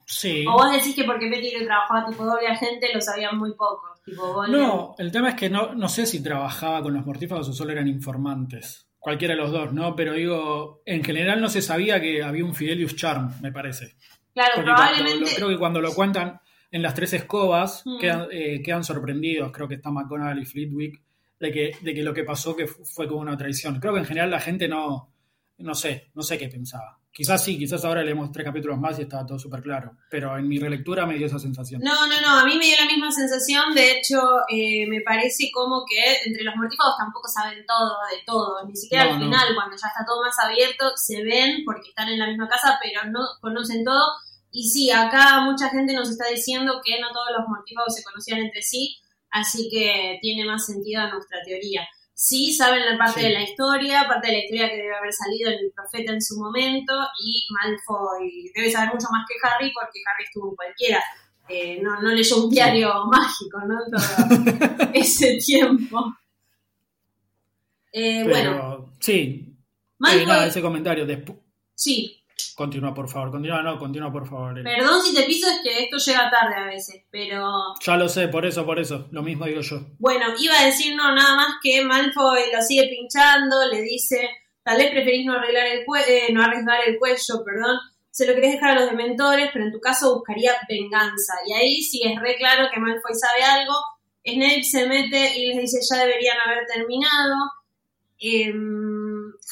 [0.06, 0.44] Sí.
[0.46, 3.91] O vos decís que porque Petirus trabajaba tipo doble agente lo sabían muy pocos.
[4.04, 7.52] Tipo, no, el tema es que no, no sé si trabajaba con los mortífagos o
[7.52, 8.88] solo eran informantes.
[8.98, 9.94] Cualquiera de los dos, ¿no?
[9.96, 13.96] Pero digo, en general no se sabía que había un Fidelius Charm, me parece.
[14.34, 15.20] Claro, Porque probablemente.
[15.20, 17.98] Lo, creo que cuando lo cuentan en las tres escobas, Mm.
[17.98, 21.02] quedan, eh, quedan sorprendidos, creo que está McGonagall y Flitwick,
[21.38, 23.78] de que, de que lo que pasó que fu- fue como una traición.
[23.80, 25.11] Creo que en general la gente no,
[25.62, 26.98] no sé, no sé qué pensaba.
[27.14, 30.48] Quizás sí, quizás ahora leemos tres capítulos más y estaba todo súper claro, pero en
[30.48, 31.82] mi relectura me dio esa sensación.
[31.84, 35.50] No, no, no, a mí me dio la misma sensación, de hecho eh, me parece
[35.52, 39.24] como que entre los mortífagos tampoco saben todo de todo, ni siquiera No, al no.
[39.26, 42.78] final, cuando ya está todo más abierto, se ven porque están en la misma casa,
[42.82, 44.06] pero no conocen todo.
[44.50, 48.38] Y sí, acá mucha gente nos está diciendo que no todos los mortífagos se conocían
[48.40, 48.96] entre sí,
[49.30, 51.82] así que tiene más sentido nuestra teoría.
[52.24, 53.26] Sí, saben la parte Sí.
[53.26, 56.22] de la historia, parte de la historia que debe haber salido en el profeta en
[56.22, 61.02] su momento, y Malfoy debe saber mucho más que Harry porque Harry estuvo en cualquiera.
[61.48, 63.76] Eh, no, no leyó un diario mágico, ¿no?
[63.90, 63.98] Todo
[64.94, 66.14] ese tiempo.
[67.92, 69.54] Eh, pero bueno, sí, eh,
[69.98, 71.04] Malfoy, nada, ese comentario.
[71.06, 71.40] despu-
[71.74, 72.21] sí,
[72.54, 73.30] Continúa, por favor.
[73.30, 74.62] Continúa, no, continúa, por favor.
[74.62, 77.50] Perdón si te piso, es que esto llega tarde a veces, pero
[77.84, 79.08] Ya lo sé, por eso, por eso.
[79.10, 79.80] Lo mismo digo yo.
[79.98, 84.28] Bueno, iba a decir no, nada más que Malfoy lo sigue pinchando, le dice,
[84.62, 87.78] tal vez preferís no arreglar el eh, no arriesgar el cuello, perdón,
[88.10, 91.32] se lo querés dejar a los dementores, pero en tu caso buscaría venganza.
[91.46, 93.74] Y ahí sí es re claro que Malfoy sabe algo,
[94.24, 97.34] Snape se mete y les dice ya deberían haber terminado.
[98.18, 98.91] Em,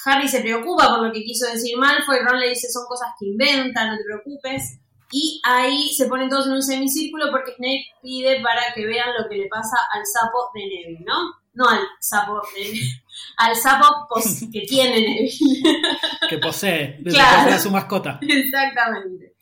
[0.04, 3.26] Harry se preocupa por lo que quiso decir Malfoy, Ron le dice son cosas que
[3.26, 4.78] inventan, no te preocupes.
[5.12, 9.28] Y ahí se ponen todos en un semicírculo porque Snape pide para que vean lo
[9.28, 11.14] que le pasa al sapo de Neville, ¿no?
[11.52, 13.02] No al sapo de Neville,
[13.38, 13.86] al sapo
[14.52, 15.30] que tiene Neville.
[16.28, 17.48] Que posee, desde Claro.
[17.48, 18.18] que a su mascota.
[18.22, 19.34] Exactamente.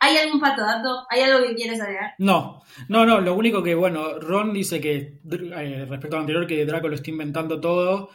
[0.00, 1.06] ¿Hay algún pato dato?
[1.10, 2.14] ¿Hay algo que quieres agregar?
[2.18, 3.20] No, no, no.
[3.20, 6.94] Lo único que, bueno, Ron dice que, eh, respecto a lo anterior, que Draco lo
[6.94, 8.10] está inventando todo.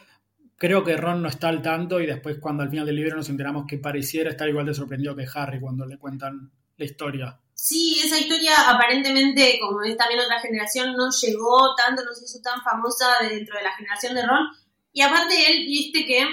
[0.56, 3.28] Creo que Ron no está al tanto y después, cuando al final del libro nos
[3.28, 7.40] enteramos que pareciera estar igual de sorprendido que Harry cuando le cuentan la historia.
[7.54, 12.40] Sí, esa historia aparentemente, como es también otra generación, no llegó tanto, no se hizo
[12.40, 14.48] tan famosa dentro de la generación de Ron.
[14.92, 16.26] Y aparte él, viste que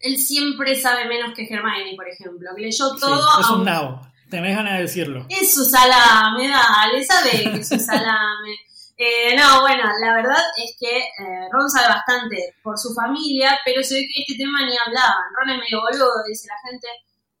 [0.00, 3.64] él siempre sabe menos que Hermione, por ejemplo, que leyó Sí, todo es a un
[3.64, 4.00] nabo.
[4.30, 5.26] Tenés ganas de decirlo.
[5.28, 8.56] Es su salame, dale, sabe que es su salame.
[8.98, 13.82] Eh, no, bueno, la verdad es que eh, Ron sabe bastante por su familia, pero
[13.82, 15.32] se ve que este tema ni hablaban.
[15.36, 16.88] Ron es medio boludo, dice la gente.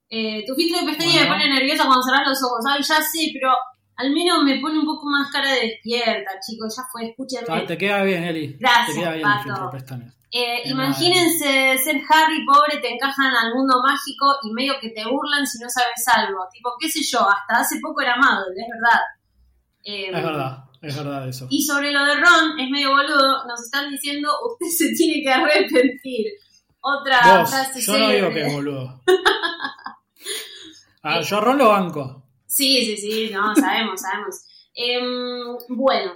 [0.08, 2.64] Eh, tu filtro de pestaña me pone nerviosa cuando cerrás los ojos.
[2.68, 3.52] Ay, ya sé, pero
[3.96, 6.76] al menos me pone un poco más cara de despierta, chicos.
[6.76, 7.46] Ya fue, escúchenme.
[7.48, 8.56] Ah, te queda bien, Eli.
[8.60, 9.38] Gracias, Te queda bien Pato.
[9.38, 10.16] el filtro de pestañas.
[10.30, 15.46] Eh, imagínense ser Harry pobre, te encajan al mundo mágico y medio que te burlan
[15.46, 16.46] si no sabes algo.
[16.52, 19.00] Tipo, qué sé yo, hasta hace poco era amable, es verdad.
[19.82, 21.46] Es verdad, es verdad eso.
[21.50, 25.30] Y sobre lo de Ron, es medio boludo, nos están diciendo, usted se tiene que
[25.30, 26.26] arrepentir.
[26.80, 29.02] Otra Vos, frase yo no digo que es boludo.
[31.08, 32.24] Ah, yo a Ron lo banco.
[32.46, 34.40] Sí, sí, sí, no, sabemos, sabemos.
[34.74, 36.14] Em, bueno,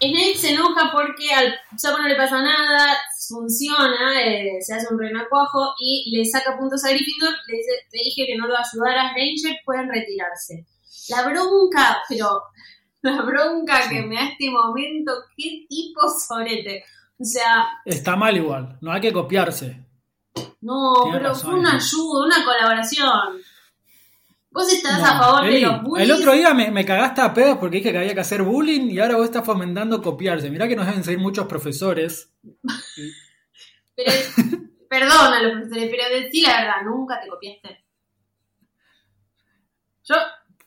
[0.00, 2.96] Snape se enoja porque al sapo no le pasa nada,
[3.28, 7.98] funciona, eh, se hace un renacuajo y le saca puntos a Gryffindor, le dice, te
[7.98, 10.66] dije que no lo ayudaras, Ranger, pueden retirarse.
[11.08, 12.42] La bronca, pero
[13.16, 16.84] la bronca que me da este momento, qué tipo sorete.
[17.18, 19.84] O sea, Está mal igual, no hay que copiarse.
[20.60, 23.40] no, Tiene pero razón, fue una ayuda, una colaboración.
[24.50, 26.04] Vos estás No, a favor Eli, de los bullies.
[26.10, 28.90] El otro día me, me cagaste a pedos porque dije que había que hacer bullying
[28.90, 30.50] y ahora vos estás fomentando copiarse.
[30.50, 32.30] Mirá que nos deben seguir muchos profesores.
[33.94, 34.10] Pero,
[34.88, 37.84] perdona a los profesores, pero decí la verdad, nunca te copiaste.
[40.04, 40.14] Yo,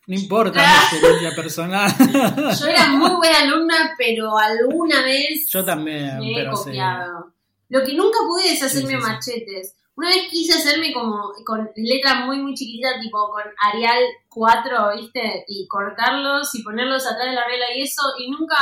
[0.08, 1.92] No importa mi experiencia personal.
[2.60, 6.64] yo era muy buena alumna, pero alguna vez Yo también, me he pero sí.
[6.66, 7.34] copiado.
[7.70, 9.08] Lo que nunca pude es hacerme Sí, sí, sí.
[9.12, 9.76] machetes.
[9.96, 13.98] Una vez quise hacerme como con letras muy muy chiquititas, tipo con Arial
[14.30, 15.46] 4, ¿viste?
[15.48, 18.58] Y cortarlos y ponerlos atrás de la regla y eso, y nunca...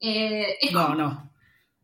[0.00, 1.30] eh, es, No, como, no.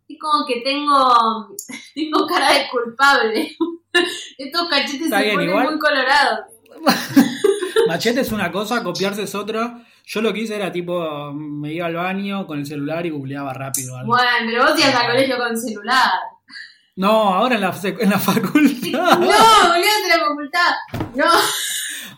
[0.09, 1.55] es como que tengo,
[1.95, 3.57] tengo cara de culpable.
[4.39, 5.67] Estos cachetes Está se bien, ponen igual.
[5.71, 6.41] muy colorados.
[7.89, 9.83] Machete es una cosa, copiarse es otra.
[10.05, 13.53] Yo lo que hice era tipo, me iba al baño con el celular y googleaba
[13.53, 14.13] rápido algo.
[14.13, 16.11] Bueno, pero vos ibas al colegio con celular.
[16.97, 19.19] No, ahora en la, en la No, facultad.
[19.19, 20.71] boludo, de la facultad.
[21.15, 21.25] No,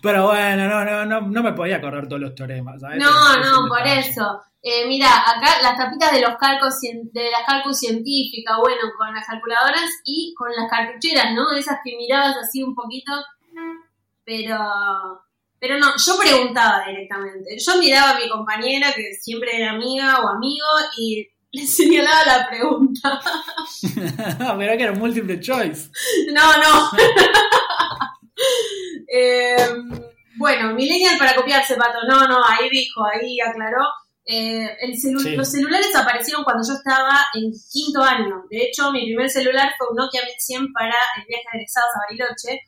[0.01, 2.81] Pero bueno, no, no, no, no me podía correr todos los teoremas.
[2.81, 2.99] ¿sabes?
[2.99, 4.41] no, no, por eso.
[4.63, 9.27] Eh, mira, acá las tapitas de los calcos de las calcos científicas, bueno, con las
[9.27, 11.53] calculadoras y con las cartucheras, ¿no?
[11.57, 13.13] Esas que mirabas así un poquito.
[14.29, 14.59] Pero,
[15.59, 17.57] pero no, yo preguntaba directamente.
[17.59, 20.67] Yo miraba a mi compañera, que siempre era amiga o amigo,
[20.99, 23.19] y le señalaba la pregunta.
[24.59, 25.89] Mirá que era múltiple choice.
[26.31, 26.91] No, no.
[29.11, 29.57] Eh,
[30.37, 31.99] bueno, Millennial para copiarse, Pato.
[32.07, 33.83] No, no, ahí dijo, ahí aclaró.
[34.27, 35.35] Eh, el celu- Sí.
[35.35, 38.45] Los celulares aparecieron cuando yo estaba en quinto año.
[38.51, 42.01] De hecho, mi primer celular fue un Nokia 1100 para el viaje de egresados a
[42.07, 42.61] Bariloche.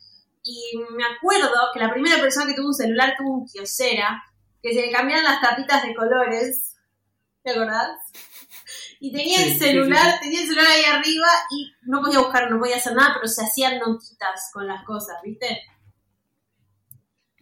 [0.42, 4.22] Y me acuerdo que la primera persona que tuvo un celular tuvo un kiosera,
[4.62, 6.76] que se le cambiaban las tapitas de colores.
[7.42, 7.98] ¿Te acordás?
[9.00, 12.18] Y tenía Sí, el sí, celular, sí, tenía el celular ahí arriba y no podía
[12.18, 15.62] buscar, no podía hacer nada, pero se hacían notitas con las cosas, ¿viste?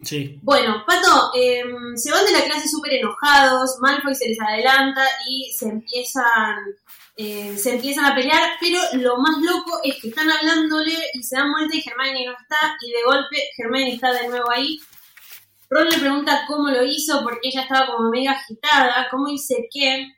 [0.01, 0.39] Sí.
[0.41, 1.61] Bueno, Pato, eh,
[1.95, 6.55] se van de la clase súper enojados, Malfoy se les adelanta y se empiezan,
[7.21, 11.35] eh, se empiezan a pelear, pero lo más loco es que están hablándole y se
[11.35, 14.79] dan vuelta y Hermione no está, y de golpe Hermione está de nuevo ahí.
[15.69, 20.15] Ron le pregunta cómo lo hizo, porque ella estaba como medio agitada, cómo hice qué.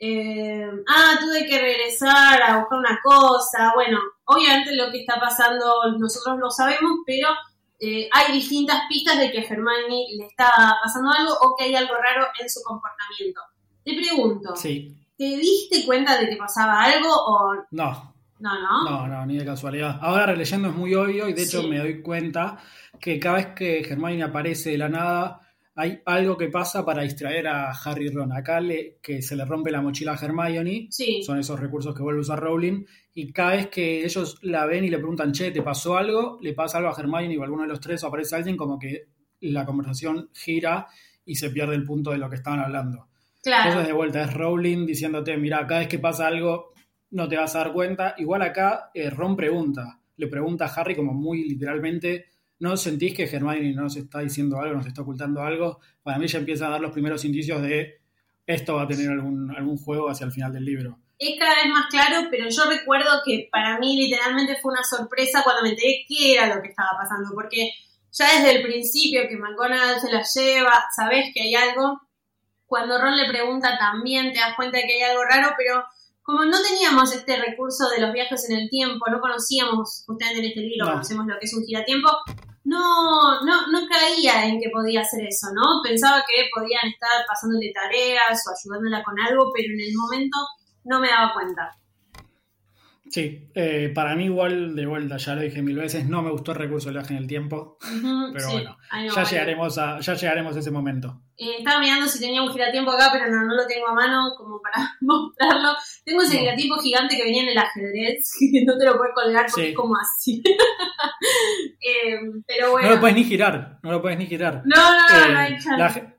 [0.00, 3.70] Eh, ah, tuve que regresar a buscar una cosa.
[3.76, 7.28] Bueno, obviamente lo que está pasando nosotros lo sabemos, pero
[7.78, 10.50] eh, hay distintas pistas de que a le está
[10.82, 13.40] pasando algo o que hay algo raro en su comportamiento.
[13.84, 15.01] Te pregunto, Sí.
[15.30, 18.84] ¿Te diste cuenta de que pasaba algo o No, no, no?
[18.90, 19.98] no, no, ni de casualidad.
[20.00, 21.68] Ahora releyendo es muy obvio y de hecho Sí.
[21.68, 22.58] me doy cuenta
[23.00, 25.38] que cada vez que Hermione aparece de la nada
[25.74, 28.30] hay algo que pasa para distraer a Harry y Ron.
[28.32, 32.02] Acá le, que se le rompe la mochila a Hermione, Sí, son esos recursos que
[32.02, 35.50] vuelve a usar Rowling, y cada vez que ellos la ven y le preguntan, che,
[35.50, 36.38] ¿te pasó algo?
[36.42, 38.78] Le pasa algo a Hermione y a alguno de los tres o aparece alguien como
[38.78, 39.06] que
[39.40, 40.88] la conversación gira
[41.24, 43.08] y se pierde el punto de lo que estaban hablando.
[43.42, 43.68] Claro.
[43.68, 46.72] Entonces de vuelta es Rowling diciéndote, mira, cada vez que pasa algo
[47.10, 48.14] no te vas a dar cuenta.
[48.18, 52.26] Igual acá eh, Ron pregunta, le pregunta a Harry como muy literalmente,
[52.58, 55.80] ¿no sentís que Hermione nos está diciendo algo, nos está ocultando algo?
[56.02, 58.00] Para mí ya empieza a dar los primeros indicios de
[58.46, 60.98] esto va a tener algún, algún juego hacia el final del libro.
[61.18, 65.42] es cada vez más claro, pero yo recuerdo que para mí literalmente fue una sorpresa
[65.44, 67.72] cuando me enteré qué era lo que estaba pasando, porque
[68.10, 72.00] ya desde el principio que McGonagall se la lleva, sabes que hay algo.
[72.72, 75.84] Cuando Ron le pregunta también te das cuenta de que hay algo raro, pero
[76.22, 80.46] como no teníamos este recurso de los viajes en el tiempo, no conocíamos, justamente en
[80.46, 80.92] este libro No.
[80.92, 82.08] conocemos lo que es un giratiempo,
[82.64, 85.82] no, no, no caía en que podía hacer eso, ¿no?
[85.84, 90.38] Pensaba que podían estar pasándole tareas o ayudándola con algo, pero en el momento
[90.84, 91.76] no me daba cuenta.
[93.12, 96.52] Sí, eh, para mí igual, de vuelta, ya lo dije mil veces, no me gustó
[96.52, 97.76] el recurso del viaje en el tiempo,
[98.32, 101.20] pero sí, bueno, no ya llegaremos, a, ya llegaremos a ese momento.
[101.36, 104.30] Eh, estaba mirando si tenía un giratiempo acá, pero no, no lo tengo a mano
[104.38, 105.76] como para mostrarlo.
[106.06, 106.40] Tengo ese No.
[106.40, 109.68] giratiempo gigante que venía en el ajedrez, que no te lo puedes colgar porque Sí.
[109.72, 110.42] es como así.
[111.80, 112.90] Eh, pero No bueno.
[112.90, 114.62] lo puedes ni girar, no lo puedes ni girar.
[114.64, 115.76] No, no, no, Eh, no hay chance.
[115.76, 116.14] la, ge-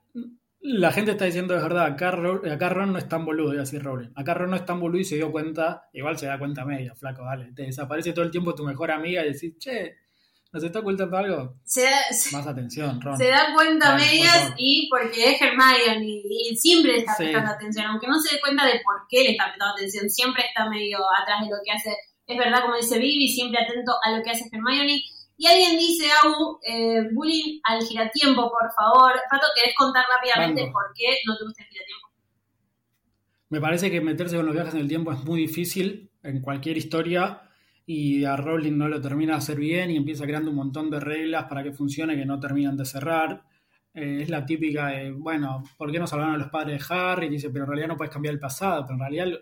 [0.66, 2.16] la gente está diciendo, es verdad, acá,
[2.54, 4.10] acá Ron no es tan boludo, iba a decir Rowling.
[4.16, 6.96] Acá Ron no es tan boludo y se dio cuenta, igual se da cuenta media,
[6.96, 7.52] flaco, dale.
[7.54, 9.98] Te desaparece todo el tiempo tu mejor amiga y decís, che,
[10.54, 11.56] ¿nos está ocultando algo?
[11.66, 11.98] Se da,
[12.32, 13.18] Más atención, Ron.
[13.18, 17.24] se da cuenta Dale, medias y porque es Hermione y, y siempre le está Sí.
[17.24, 20.44] prestando atención, aunque no se dé cuenta de por qué le está prestando atención, siempre
[20.48, 21.90] está medio atrás de lo que hace.
[22.26, 25.02] Es verdad, como dice Vivi, siempre atento a lo que hace Hermione.
[25.44, 29.12] Y alguien dice, Abu, eh, bullying al giratiempo, por favor.
[29.30, 32.08] Pato, ¿querés contar rápidamente por qué no te gusta el giratiempo?
[33.50, 36.78] Me parece que meterse con los viajes en el tiempo es muy difícil en cualquier
[36.78, 37.42] historia
[37.86, 41.02] y a Rowling no lo termina de hacer bien y empieza creando un montón de
[41.02, 43.44] reglas para que funcione que no terminan de cerrar.
[43.94, 47.28] eh, es la típica de, bueno, ¿por qué no salvaron a los padres de Harry?
[47.28, 49.42] Y dice, pero en realidad no puedes cambiar el pasado, pero en realidad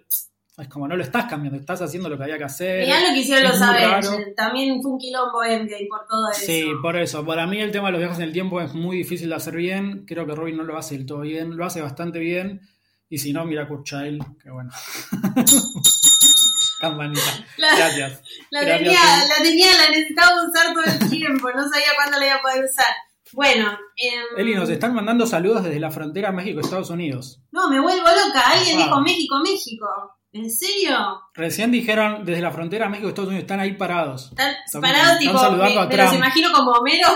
[0.62, 2.86] es como no lo estás cambiando, estás haciendo lo que había que hacer.
[2.86, 4.36] Mirá lo que hicieron los Avengers.
[4.36, 6.41] También fue un quilombo Endgame por todo eso.
[6.45, 7.26] Sí, por eso.
[7.26, 9.56] Para mí el tema de los viajes en el tiempo es muy difícil de hacer
[9.56, 10.06] bien.
[10.06, 11.58] Creo que Robin no lo hace del todo bien.
[11.58, 12.62] Lo hace bastante bien.
[13.10, 14.69] Y si no, mira Kurt Child, que bueno.
[16.80, 17.21] Campanita.
[17.58, 18.21] La- Gracias.
[18.50, 22.26] La Gracias, tenía, la tenía, la necesitaba usar todo el tiempo, no sabía cuándo la
[22.28, 22.88] iba a poder usar.
[23.34, 27.39] Bueno, em, Eli, nos están mandando saludos desde la frontera México-Estados Unidos.
[27.52, 28.41] no, me vuelvo loca.
[28.52, 28.84] Alguien Ah.
[28.86, 29.86] dijo México, México.
[30.34, 30.98] ¿En serio?
[31.34, 34.30] Recién dijeron desde la frontera México-Estados Unidos, están ahí parados.
[34.32, 37.08] Están Están- parados, están tipo, saludando me, a me los imagino como Homero.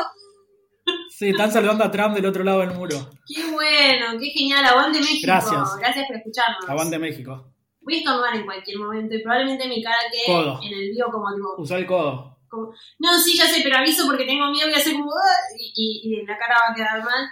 [1.09, 3.09] Sí, están saludando a Trump del otro lado del muro.
[3.27, 4.65] Qué bueno, qué genial.
[4.65, 5.21] Aguante México.
[5.23, 5.77] Gracias.
[5.79, 6.69] Gracias por escucharnos.
[6.69, 7.53] Aguante México.
[7.81, 10.59] Voy a estornudar en cualquier momento y probablemente mi cara quede Codo.
[10.61, 11.55] en el vivo como tipo.
[11.57, 12.37] Usa el codo.
[12.49, 15.09] como- no, sí, ya sé, pero aviso porque tengo miedo, voy a hacer como.
[15.11, 17.25] "Ah", Y, y, y la cara va a quedar mal.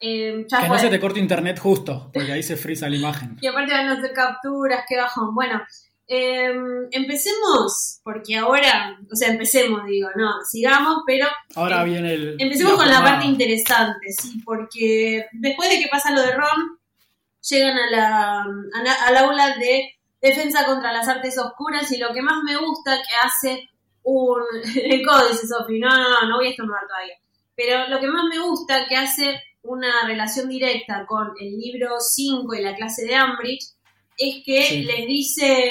[0.00, 0.76] Eh, ya Que fue.
[0.76, 3.36] no se te corte internet justo, porque ahí se frisa la imagen.
[3.42, 5.34] Y aparte van a hacer capturas, qué bajón.
[5.34, 5.60] Bueno,
[6.06, 6.50] eh,
[7.12, 12.36] empecemos, porque ahora, o sea, empecemos, digo, no, sigamos, pero Ahora Eh, viene el.
[12.38, 16.78] empecemos con la parte interesante, sí, porque después de que pasa lo de Ron,
[17.48, 22.12] llegan a la, a la- al aula de defensa contra las artes oscuras y lo
[22.12, 23.68] que más me gusta que hace
[24.02, 24.40] un...
[24.82, 27.14] El codo, dice Sofi, no, no, no, no voy a estornudar todavía.
[27.54, 32.54] Pero lo que más me gusta que hace una relación directa con el libro 5
[32.54, 33.64] y la clase de Ambridge
[34.16, 34.82] es que Sí.
[34.84, 35.70] les dice,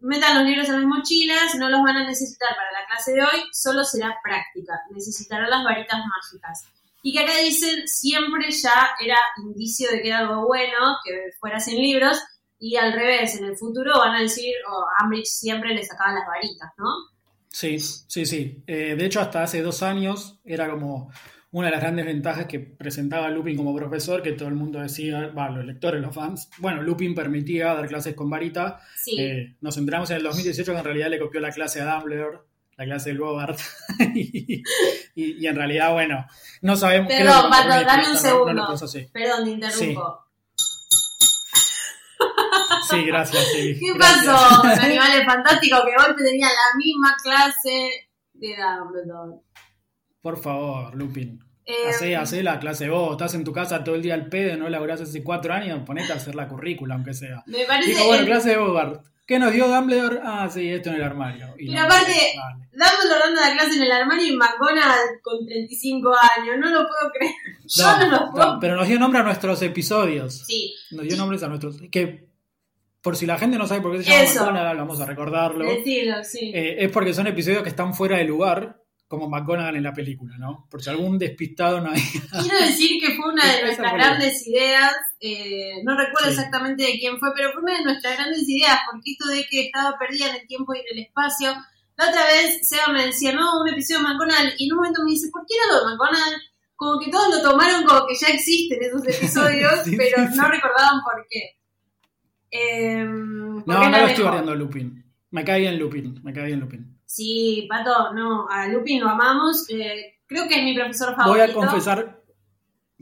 [0.00, 3.22] metan los libros en las mochilas, no los van a necesitar para la clase de
[3.22, 6.64] hoy, solo será práctica, necesitarán las varitas mágicas.
[7.02, 11.60] Y que acá dicen, siempre ya era indicio de que era algo bueno, que fuera
[11.60, 12.18] sin libros,
[12.58, 16.26] y al revés, en el futuro van a decir, oh, Ambridge siempre le sacaba las
[16.26, 16.86] varitas, ¿no?
[17.50, 18.62] Sí, sí, sí.
[18.66, 21.10] Eh, de hecho, hasta hace dos años era como
[21.54, 25.28] una de las grandes ventajas que presentaba Lupin como profesor, que todo el mundo decía,
[25.28, 28.80] va, los lectores, los fans, bueno, Lupin permitía dar clases con varita.
[28.96, 29.16] Sí.
[29.20, 32.38] Eh, nos enteramos en el 2018 que en realidad le copió la clase a Dumbledore,
[32.76, 33.58] la clase del Bogart.
[34.14, 34.62] y,
[35.14, 36.26] y- y en realidad, bueno,
[36.62, 39.10] no sabemos Perdón, Pato, no- dame un no- no segundo.
[39.12, 40.20] Perdón, te interrumpo.
[42.90, 43.44] Sí, gracias.
[43.52, 44.26] sí, ¿Qué gracias.
[44.26, 45.80] pasó Animales Fantásticos?
[45.84, 49.40] Que golpe tenía la misma clase de Dumbledore.
[50.24, 51.38] Por favor, Lupin.
[51.66, 54.56] Eh, Hacé, hacé la clase vos, estás en tu casa todo el día al pedo,
[54.56, 57.42] no laburás hace cuatro años, ponete a hacer la currícula, aunque sea.
[57.46, 59.04] me parece Dijo, bueno, el- clase de Bogart.
[59.26, 60.20] ¿Qué nos dio Dumbledore?
[60.22, 61.54] Ah, sí, esto en el armario.
[61.58, 62.68] Y Pero no, aparte- vale.
[62.72, 66.56] Dumbledore dando la clase en el armario y McGonagall con 35 años.
[66.58, 67.32] No lo puedo creer.
[67.66, 70.44] Yo no, No, lo puedo no, pero nos dio nombre a nuestros episodios.
[70.46, 71.76] Sí, Nos dio nombres a nuestros.
[71.90, 72.28] Que,
[73.00, 74.24] por si la gente no sabe por qué se llama.
[74.50, 75.64] McGonagall, vamos a recordarlo.
[75.66, 76.52] decilo, sí.
[76.54, 78.82] Eh, es porque son episodios que están fuera de lugar,
[79.14, 80.66] como McGonagall en la película, ¿no?
[80.70, 82.00] Por si algún despistado no hay.
[82.42, 86.34] Quiero decir que fue una de nuestras grandes ideas, eh, no recuerdo Sí.
[86.36, 89.66] exactamente de quién fue, pero fue una de nuestras grandes ideas, porque esto de que
[89.66, 91.52] estaba perdida en el tiempo y en el espacio.
[91.96, 95.04] La otra vez Seba me decía, no, un episodio de McGonagall, y en un momento
[95.04, 96.42] me dice, ¿por qué era lo de McGonagall?
[96.76, 100.48] Como que todos lo tomaron como que ya existen esos episodios, Sí, pero sí, no
[100.48, 101.56] recordaban por qué.
[102.50, 105.04] Eh, ¿por No, no lo estoy a Lupin.
[105.30, 106.93] Me cae bien Lupin, me cae bien Lupin.
[107.14, 111.44] Sí, Pato, no, a Lupin lo amamos, eh, creo que es mi profesor Voy favorito.
[111.44, 112.22] a confesar,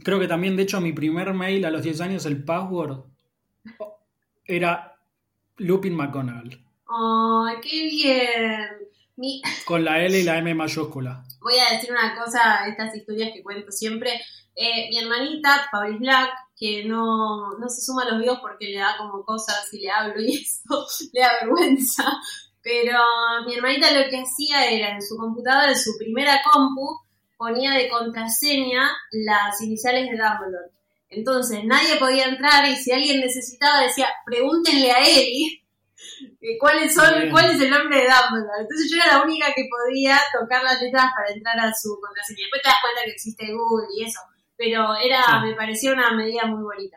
[0.05, 3.05] creo que también, de hecho, mi primer mail a los 10 años, el password,
[4.44, 4.98] era
[5.57, 8.68] Lupin McGonagall, ¡Ay, qué bien!
[9.16, 11.25] Mi, con la L y la M mayúscula.
[11.40, 14.20] voy a decir una cosa, estas historias que cuento siempre.
[14.55, 18.79] Eh, mi hermanita, Pablis Black, que no, no se suma a los videos porque le
[18.79, 22.05] da como cosas y le hablo y eso le da vergüenza.
[22.62, 22.98] Pero
[23.46, 26.96] mi hermanita lo que hacía era en su computadora, en su primera compu,
[27.37, 30.70] ponía de contraseña las iniciales de Dumbledore.
[31.09, 35.61] Entonces nadie podía entrar y si alguien necesitaba decía, pregúntenle a Eli
[36.40, 37.31] eh, cuáles son, Bien.
[37.31, 38.61] cuál es el nombre de Dumbledore.
[38.62, 42.42] Entonces yo era la única que podía tocar las letras para entrar a su contraseña.
[42.44, 44.20] Después te das cuenta que existe Google y eso.
[44.57, 45.46] Pero era, Sí.
[45.48, 46.96] me parecía una medida muy bonita.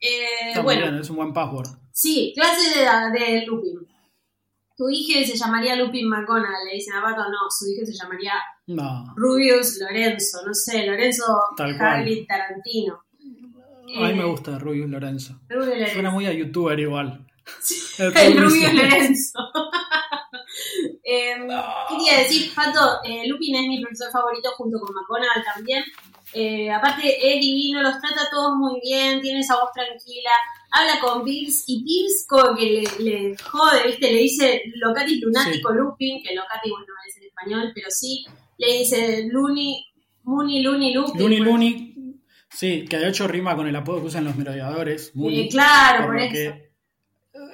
[0.00, 1.66] Eh, Está bueno, bien, es un buen password.
[1.92, 2.84] sí, clase de,
[3.18, 3.88] de Lupin.
[4.78, 8.32] Tu hija se llamaría Lupin McGonagall, le dicen a Pato, no, su hija se llamaría
[8.68, 11.24] No, Rubius Lorenzo, no sé, Lorenzo.
[11.58, 12.94] Hagrid Tarantino.
[12.94, 15.34] a mí me Eh, gusta Rubius Lorenzo.
[15.48, 15.92] Rubius Lorenzo.
[15.94, 17.26] Suena muy a youtuber igual.
[17.98, 19.38] El Rubius Lorenzo.
[21.10, 21.48] Em,
[21.88, 25.82] quería decir, Pato, eh, Lupin es mi profesor favorito junto con McGonagall también.
[26.34, 30.30] Eh, aparte, es divino, los trata a todos muy bien, tiene esa voz tranquila,
[30.70, 32.66] habla con Bills y Bills como que
[32.98, 34.12] le, le jode, ¿viste?
[34.12, 38.24] Le dice Locatis lunático Lupin, que Locatis, bueno, no es en español, pero sí.
[38.58, 39.84] Le dice Looney,
[40.24, 41.44] Mooney, Looney, Lupin.
[41.44, 41.94] Looney.
[42.50, 45.14] Sí, que de hecho rima con el apodo que usan los merodeadores.
[45.14, 46.32] Muy, Eh, claro, por eso.
[46.32, 46.68] que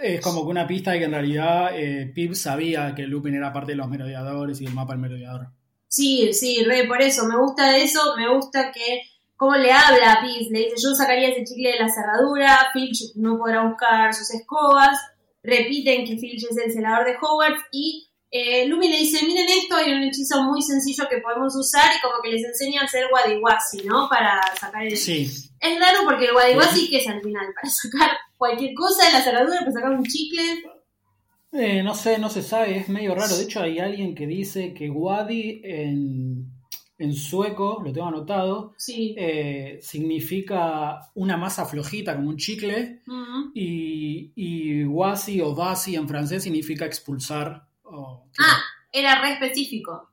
[0.03, 3.53] es como que una pista de que en realidad eh, Pip sabía que Lupin era
[3.53, 5.49] parte de los merodeadores y el mapa del merodeador.
[5.89, 7.27] Sí, sí, re, por eso.
[7.27, 9.03] Me gusta eso, me gusta que
[9.37, 10.49] cómo le habla a Piz.
[10.51, 14.99] Le dice, yo sacaría ese chicle de la cerradura, Filch no podrá buscar sus escobas.
[15.43, 19.77] Repiten que Filch es el celador de Hogwarts y eh, Lupin le dice, miren esto,
[19.77, 23.05] hay un hechizo muy sencillo que podemos usar y como que les enseña a hacer
[23.13, 24.09] Wadiwasi, ¿no?
[24.09, 24.97] Para sacar el...
[24.97, 25.31] Sí,
[25.61, 27.47] Es raro porque el Wadiwasi, ¿qué es al final?
[27.55, 30.65] Para sacar cualquier cosa de la cerradura, para sacar un chicle.
[31.53, 33.37] Eh, no sé, no se sabe, es medio raro.
[33.37, 36.54] De hecho, hay alguien que dice que Wadi en,
[36.99, 39.15] en sueco, lo tengo anotado, Sí.
[39.19, 43.03] eh, significa una masa flojita, como un chicle,
[43.55, 47.67] y, y wasi o vasi en francés significa expulsar.
[47.85, 48.23] Ah,
[48.93, 50.11] era re específico.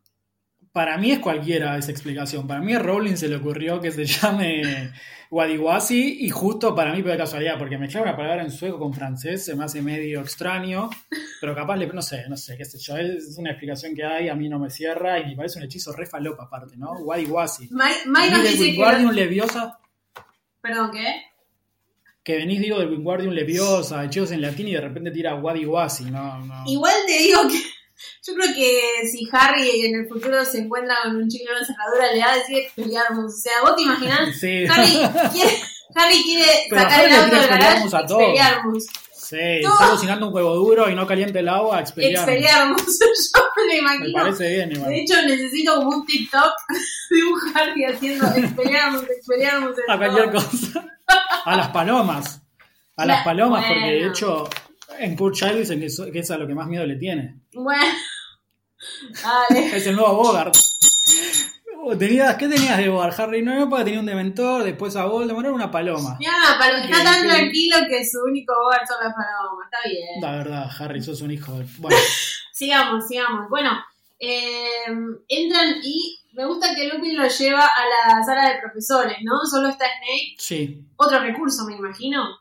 [0.72, 2.48] Para mí es cualquiera esa explicación.
[2.48, 4.92] Para mí a Rowling se le ocurrió que se llame
[5.32, 8.94] Wadiwasi y justo para mí fue de casualidad, porque mezclar una palabra en sueco con
[8.94, 10.90] francés se me hace medio extraño,
[11.40, 14.28] pero capaz, le, no sé, no sé, qué sé yo, es una explicación que hay,
[14.28, 17.00] a mí no me cierra y me parece un hechizo re falopa aparte, ¿no?
[18.30, 19.14] Nos Venís dice que...
[19.14, 19.80] Leviosa,
[20.62, 21.24] Perdón, ¿qué?
[22.24, 26.46] que venís, digo, del Wingardium Leviosa, hechizos en latín y de repente tira Wadiwasi, no,
[26.46, 26.64] no.
[26.68, 27.58] Igual te digo que
[28.26, 31.66] yo creo que si Harry en el futuro se encuentra con un chico en una
[31.66, 33.34] cerradura, le va a decir expelliarmus.
[33.34, 34.66] O sea, vos te imaginás, Sí.
[34.68, 34.92] Harry
[35.32, 35.58] quiere,
[35.96, 38.24] Harry quiere Pero sacar Harry el auto del Expelliarmus a todos.
[39.14, 39.72] Sí, No.
[39.74, 42.20] está cocinando un huevo duro y no caliente el agua, expelliarmus.
[42.34, 43.00] Expelliarmus.
[43.00, 44.14] Yo me lo Me imagino.
[44.24, 44.90] parece bien, igual.
[44.90, 46.54] De hecho, necesito como un TikTok
[47.12, 49.12] de un Harry haciendo expelliarmus.
[49.78, 50.44] en A cualquier todo.
[50.44, 50.86] cosa.
[51.46, 52.42] A las palomas.
[52.98, 54.12] A las La- palomas, porque de bueno.
[54.12, 54.50] hecho
[55.00, 55.80] en Kurt Child dicen
[56.12, 57.40] que es a lo que más miedo le tiene.
[57.54, 57.82] Bueno.
[59.24, 59.68] Dale.
[59.78, 60.56] Es el nuevo Bogart.
[61.98, 63.42] Tenías, ¿Qué tenías de Bogart, Harry?
[63.42, 66.16] No, no, porque tenía un dementor, después a Voldemort era una paloma.
[66.20, 69.66] Mira, Palo, está tan tranquilo que su único hogar son las palomas.
[69.66, 70.22] Está bien.
[70.22, 71.66] La verdad, Harry, sos un hijo de...
[71.80, 71.98] Bueno,
[72.54, 73.50] Sigamos, sigamos.
[73.50, 73.72] Bueno,
[74.20, 74.86] eh,
[75.28, 79.44] entran y me gusta que Lupin lo lleva a la sala de profesores, ¿no?
[79.50, 80.36] Solo está Snape.
[80.38, 80.86] sí.
[80.98, 82.38] Otro recurso, me imagino.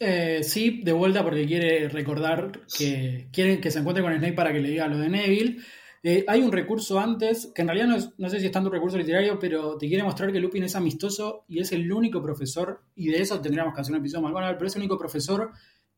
[0.00, 4.52] Eh, sí, de vuelta porque quiere recordar que quiere que se encuentre con Snape para
[4.52, 5.58] que le diga lo de Neville.
[6.02, 8.68] Eh, hay un recurso antes, que en realidad no, es- no sé si es tanto
[8.68, 12.22] un recurso literario, pero te quiere mostrar que Lupin es amistoso y es el único
[12.22, 15.50] profesor, y de eso tendríamos que hacer un episodio más pero es el único profesor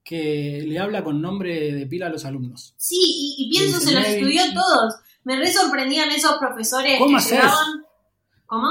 [0.03, 2.75] que le habla con nombre de pila a los alumnos.
[2.79, 4.95] Sí, y, y pienso, se los estudió todos.
[5.25, 7.85] Me re sorprendían esos profesores ¿Cómo que llegaban.
[8.47, 8.69] ¿Cómo?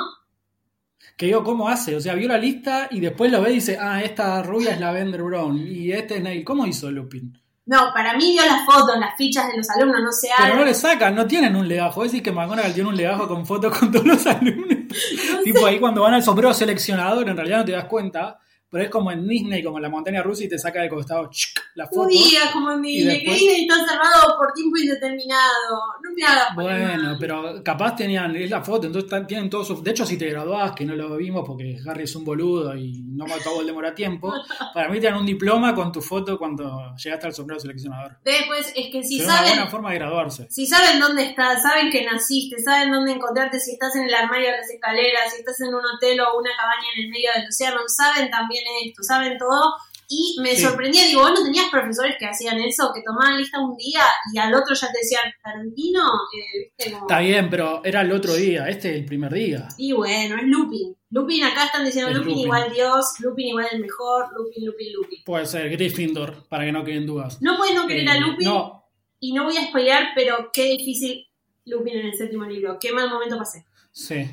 [1.20, 1.98] Que digo, ¿cómo hace?
[1.98, 4.80] O sea, vio la lista y después lo ve y dice, ah, esta rubia es
[4.80, 6.46] la Bender Brown y este es Neville.
[6.46, 7.38] ¿Cómo hizo Lupin?
[7.66, 10.64] No, para mí vio las fotos, las fichas de los alumnos, no sé, Pero no
[10.64, 12.06] le sacan, no tienen un legajo.
[12.06, 14.78] Es decir, que McGonagall tiene un legajo con fotos con todos los alumnos.
[15.44, 18.40] tipo ahí cuando van al sombrero seleccionador, en realidad no te das cuenta.
[18.72, 21.28] Pero es como en Disney, como en la montaña rusa, y te saca del costado
[21.32, 21.60] ¡chic!
[21.76, 22.02] la foto.
[22.02, 25.78] Un día como en Disney, que después- Disney está cerrado por tiempo indeterminado.
[26.04, 29.84] No me hagas Bueno, pero capaz tenían, es la foto, entonces tienen todos sus...
[29.84, 33.02] De hecho, si te graduás, que no lo vimos porque Harry es un boludo y
[33.08, 34.34] no mató a Voldemort a tiempo,
[34.74, 38.18] para mí te dan un diploma con tu foto cuando llegaste al sombrero seleccionador.
[38.24, 40.48] Después es que si Sería una saben, buena forma de graduarse.
[40.50, 44.52] si saben dónde estás, saben que naciste, saben dónde encontrarte, si estás en el armario
[44.52, 47.48] de las escaleras, si estás en un hotel o una cabaña en el medio del
[47.48, 49.74] océano, saben también esto, saben todo.
[50.12, 50.64] Y me Sí.
[50.64, 54.02] sorprendía, digo, vos no tenías profesores que hacían eso, que tomaban lista un día
[54.34, 57.06] y al otro ya te decían, Tarantino, eh, viste, como...
[57.08, 59.68] Está bien, pero era el otro día, este es el primer día.
[59.78, 60.96] Y bueno, es Lupin.
[61.12, 62.44] Lupin, acá están diciendo Es Lupin, Lupin.
[62.46, 65.20] igual Dios, Lupin igual el mejor, Lupin, Lupin, Lupin.
[65.26, 67.40] Puede ser Gryffindor, para que no queden dudas.
[67.42, 68.86] No puedes no querer Eh, a Lupin No,
[69.20, 71.28] y no voy a spoilear, pero qué difícil
[71.66, 72.80] Lupin en el séptimo libro.
[72.82, 73.64] Qué mal momento pasé.
[73.92, 74.26] sí,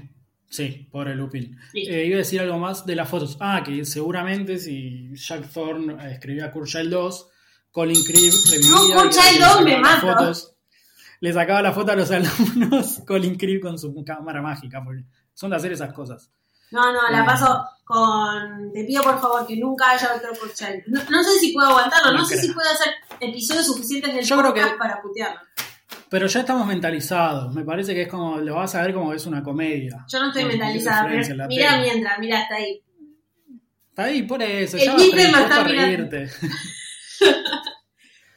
[0.57, 1.59] sí, pobre Lupin.
[1.73, 1.93] Listo.
[1.93, 3.37] Eh, iba a decir algo más de las fotos.
[3.41, 7.29] Ah, que seguramente si Jack Thorne eh, escribía Kurt Child 2,
[7.71, 8.71] Colin Creeve revivía.
[8.71, 10.53] No, Kurt y Child le 2 sacaba me fotos.
[11.21, 15.05] Le sacaba la foto a los alumnos Colin Creeve con su cámara mágica, porque
[15.35, 16.31] son de hacer esas cosas.
[16.73, 17.27] No, no, la Bueno.
[17.27, 18.73] paso con.
[18.73, 20.83] Te pido por favor que nunca haya otro Kurchal.
[20.89, 24.25] No, no sé si puedo aguantarlo, no, No sé si puedo hacer episodios suficientes del
[24.25, 25.41] Yo creo podcast que- para putearlo.
[26.09, 27.53] Pero ya estamos mentalizados.
[27.53, 30.05] Me parece que es como, lo vas a ver como es una comedia.
[30.09, 31.47] Yo no estoy mentalizada, pero tele.
[31.49, 32.83] mientras, mira hasta ahí.
[33.91, 34.77] Está ahí, por eso.
[34.77, 36.29] El ya vas está a reírte.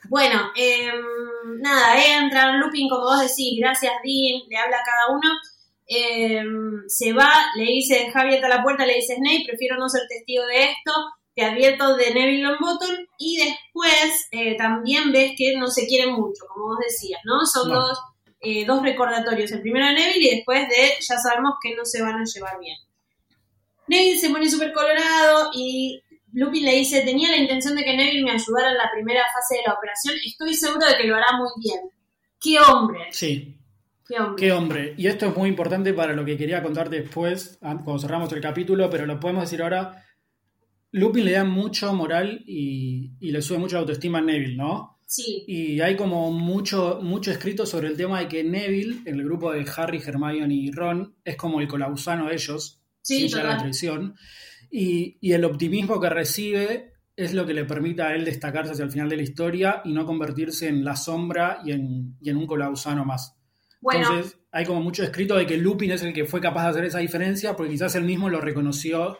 [0.10, 5.30] Bueno, em, nada, entran, Lupin, como vos decís, gracias Dean, le habla a cada uno.
[5.86, 10.02] Em, se va, le dice, deja abierta la puerta, le dice Snape, prefiero no ser
[10.10, 10.92] testigo de esto,
[11.40, 16.46] te advierto de Neville Longbottom, y después eh, también ves que no se quieren mucho,
[16.54, 17.46] como vos decías, ¿no?
[17.46, 17.80] Son No.
[17.80, 18.00] dos,
[18.42, 22.02] eh, dos recordatorios, el primero de Neville y después de, ya sabemos que no se
[22.02, 22.78] van a llevar bien.
[23.88, 26.02] Neville se pone súper colorado y
[26.34, 29.56] Lupin le dice, tenía la intención de que Neville me ayudara en la primera fase
[29.58, 31.80] de la operación, estoy seguro de que lo hará muy bien.
[32.42, 33.08] ¡Qué hombre!
[33.12, 33.56] Sí.
[34.08, 34.36] ¡Qué hombre!
[34.46, 34.94] Qué hombre.
[34.98, 38.90] Y esto es muy importante para lo que quería contar después, cuando cerramos el capítulo,
[38.90, 40.06] pero lo podemos decir ahora.
[40.92, 44.98] Lupin le da mucho moral y, y le sube mucho la autoestima a Neville, ¿no?
[45.06, 49.24] Sí, Y hay como mucho, mucho escrito sobre el tema de que Neville, en el
[49.24, 53.46] grupo de Harry, Hermione y Ron, es como el colausano de ellos, Sí, sin llegar
[53.48, 54.16] a la traición.
[54.70, 58.86] Y, y el optimismo que recibe es lo que le permite a él destacarse hacia
[58.86, 62.38] el final de la historia y no convertirse en la sombra y en, y en
[62.38, 63.36] un colausano más.
[63.82, 66.70] bueno, Entonces, hay como mucho escrito de que Lupin es el que fue capaz de
[66.70, 69.18] hacer esa diferencia, porque quizás él mismo lo reconoció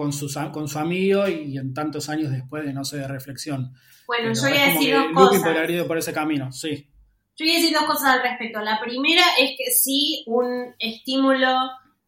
[0.00, 3.74] con, sus, con su amigo y, en tantos años después de, no sé, de reflexión.
[4.06, 5.42] bueno, Pero yo voy a decir dos cosas.
[5.42, 6.88] podría haber ido por ese camino, sí.
[7.36, 8.60] Yo voy a decir dos cosas al respecto.
[8.60, 11.48] La primera es que sí, un estímulo,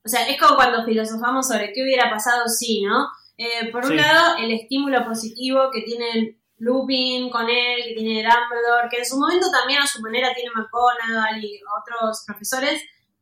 [0.03, 3.09] o sea, es como cuando filosofamos sobre qué hubiera pasado si, ¿no?
[3.36, 3.97] Eh, por un Sí.
[3.97, 9.18] lado, el estímulo positivo que tiene Lupin con él, que tiene Dumbledore, que en su
[9.18, 12.80] momento también a su manera tiene McGonagall y otros profesores,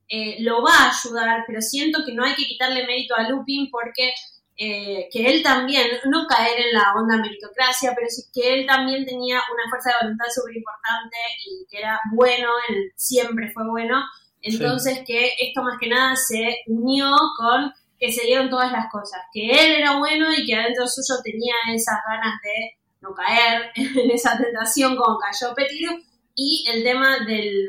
[0.09, 3.68] eh, lo va a ayudar, pero siento que no hay que quitarle mérito a Lupin
[3.68, 4.12] porque
[4.63, 9.07] eh, que él también, no caer en la onda meritocracia, pero sí que él también
[9.07, 14.05] tenía una fuerza de voluntad súper importante y que era bueno, él siempre fue bueno.
[14.43, 19.23] Entonces que esto más que nada se unió con que se dieron todas las cosas,
[19.33, 24.11] que él era bueno y que adentro suyo tenía esas ganas de no caer en
[24.11, 26.03] esa tentación como cayó Pettigrew
[26.35, 27.67] y el tema del,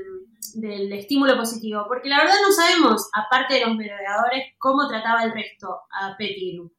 [0.56, 5.32] del estímulo positivo, porque la verdad no sabemos, aparte de los merodeadores, cómo trataba el
[5.32, 6.70] resto a Pettigrew.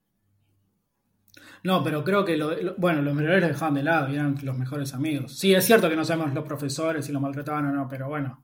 [1.65, 4.37] No, pero creo que, lo, lo- bueno, los menores lo dejaban de lado y eran
[4.43, 5.39] los mejores amigos.
[5.39, 8.43] Sí, es cierto que no sabemos los profesores si lo maltrataban o no, pero bueno.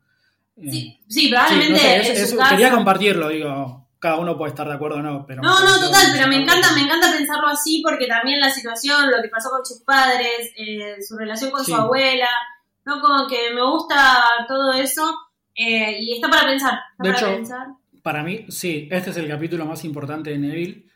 [0.56, 2.36] Eh, Sí, sí, sí, probablemente no sé, es-.
[2.50, 5.42] Quería compartirlo, digo, cada uno puede estar de acuerdo o no, pero...
[5.42, 9.20] No, no, total, pero me encanta, me encanta pensarlo así porque también la situación, lo
[9.22, 11.72] que pasó con sus padres, eh, su relación con Sí.
[11.72, 12.28] su abuela,
[12.84, 13.00] ¿no?
[13.00, 15.02] Como que me gusta todo eso
[15.56, 17.66] eh, y está para pensar, está De para hecho, pensar.
[18.02, 20.87] Para mí, sí, este es el capítulo más importante de Neville,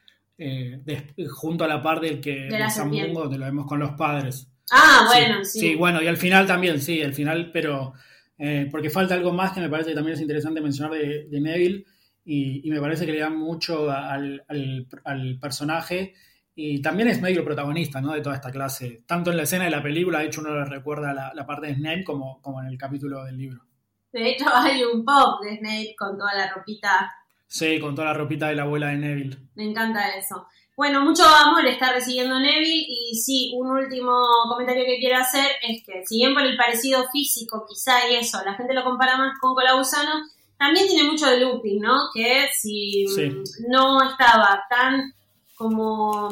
[0.45, 3.93] eh, des- junto a la par del que De de donde lo vemos con los
[3.93, 4.49] padres.
[4.71, 5.61] Ah, bueno, sí.
[5.61, 7.93] Sí, bueno, y al final también, sí, el final, pero
[8.39, 11.41] eh, porque falta algo más que me parece que también es interesante mencionar de, de
[11.41, 11.85] Neville
[12.25, 16.15] y, y me parece que le da mucho al, al- al personaje
[16.55, 18.13] y también es medio el protagonista ¿no?
[18.13, 19.05] de toda esta clase.
[19.07, 21.67] Tanto en la escena de la película, de hecho uno le recuerda la, la parte
[21.69, 23.61] de Snape como, como en el capítulo del libro.
[24.13, 27.11] De hecho, hay un pop de Snape con toda la ropita.
[27.53, 29.37] Sí, con toda la ropita de la abuela de Neville.
[29.55, 30.47] Me encanta eso.
[30.75, 34.11] Bueno, mucho amor está recibiendo Neville y sí, un último
[34.49, 38.39] comentario que quiero hacer es que si bien por el parecido físico quizá y eso,
[38.45, 40.13] la gente lo compara más con Colausano,
[40.59, 41.99] también tiene mucho de Lupin, ¿no?
[42.15, 43.29] Que si Sí.
[43.29, 45.13] mm, no estaba tan
[45.55, 46.31] como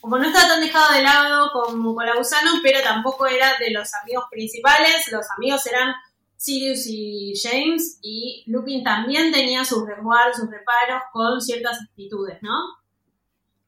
[0.00, 4.24] como no estaba tan dejado de lado como Colausano, pero tampoco era de los amigos
[4.30, 5.94] principales, los amigos eran
[6.40, 12.54] Sirius y James, y Lupin también tenía sus resguardos, sus reparos con ciertas actitudes, ¿no?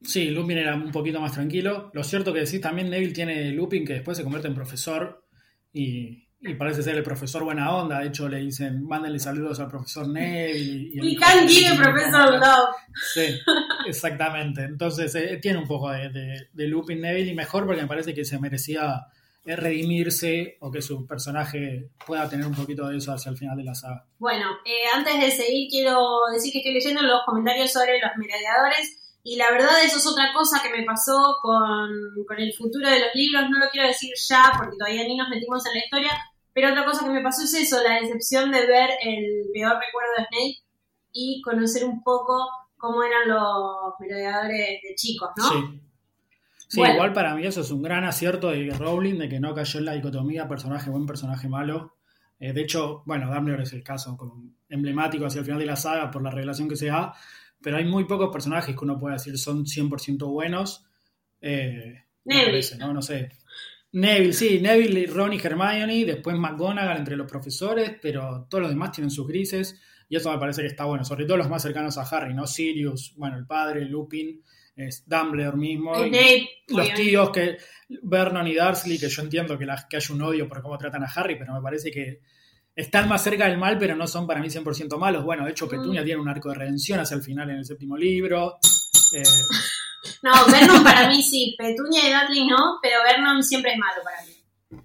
[0.01, 1.91] Sí, Lupin era un poquito más tranquilo.
[1.93, 5.23] Lo cierto que decís también Neville tiene Lupin que después se convierte en profesor
[5.73, 7.99] y, y parece ser el profesor buena onda.
[7.99, 10.91] De hecho, le dicen, mándenle saludos al profesor Neville.
[10.95, 11.17] Y, y
[11.49, 12.75] give professor love.
[13.13, 13.37] Sí,
[13.85, 14.63] exactamente.
[14.63, 18.13] Entonces, eh, tiene un poco de, de- de Lupin Neville y mejor porque me parece
[18.13, 19.01] que se merecía
[19.43, 23.63] redimirse o que su personaje pueda tener un poquito de eso hacia el final de
[23.63, 24.05] la saga.
[24.19, 25.99] Bueno, eh, antes de seguir quiero
[26.31, 30.31] decir que estoy leyendo los comentarios sobre los merodeadores y la verdad eso es otra
[30.33, 31.89] cosa que me pasó con,
[32.27, 35.29] con el futuro de los libros, no lo quiero decir ya porque todavía ni nos
[35.29, 36.11] metimos en la historia,
[36.53, 40.11] pero otra cosa que me pasó es eso, la decepción de ver el peor recuerdo
[40.17, 40.71] de Snape
[41.13, 45.49] y conocer un poco cómo eran los merodeadores de chicos, ¿no?
[45.49, 45.81] Sí.
[46.71, 46.93] Sí, Bueno.
[46.93, 49.85] igual para mí eso es un gran acierto de Rowling, de que no cayó en
[49.85, 51.97] la dicotomía personaje buen, personaje malo.
[52.39, 55.75] Eh, de hecho, bueno, Dumbledore es el caso como emblemático hacia el final de la
[55.75, 57.13] saga por la revelación que se da,
[57.61, 60.85] pero hay muy pocos personajes que uno puede decir son 100% buenos.
[61.41, 62.45] Eh, Neville.
[62.45, 62.93] parece, ¿no?
[62.93, 63.27] No sé.
[63.91, 68.93] Neville, sí, Neville, Ron y Hermione, después McGonagall entre los profesores, pero todos los demás
[68.93, 71.97] tienen sus grises y eso me parece que está bueno, sobre todo los más cercanos
[71.97, 72.47] a Harry, ¿no?
[72.47, 74.41] Sirius, bueno, el padre, Lupin,
[74.75, 75.93] es Dumbledore mismo.
[75.95, 77.57] Snape, los tíos que
[78.03, 81.03] Vernon y Dursley, que yo entiendo que, la- que hay un odio por cómo tratan
[81.03, 82.21] a Harry, pero me parece que
[82.75, 85.23] están más cerca del mal, pero no son para mí 100% malos.
[85.25, 86.05] Bueno, de hecho, Petunia Mm.
[86.05, 88.57] tiene un arco de redención hacia el final en el séptimo libro.
[89.13, 89.23] Eh,
[90.23, 94.23] No, Vernon para mí sí, Petunia y Dudley no, pero Vernon siempre es malo para
[94.25, 94.81] mí.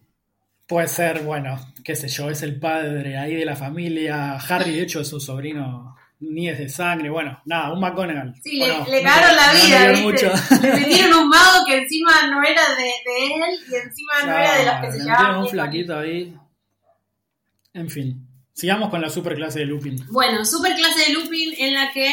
[0.67, 4.33] puede ser, bueno, qué sé yo, es el padre ahí de la familia.
[4.35, 8.35] Harry, de hecho, es su sobrino ni es de sangre, bueno, nada, un McGonagall.
[8.43, 8.87] Sí, ¿o le, no?
[8.87, 10.31] le No cagaron la no vida, le ¿viste?
[10.63, 14.59] Le metieron un mago que encima no era de, de él y encima no, era
[14.59, 16.35] de los que se llevaban un flaquito ahí.
[17.75, 20.07] En fin, sigamos con la superclase de Lupin.
[20.11, 22.09] Bueno, super clase de Lupin en la que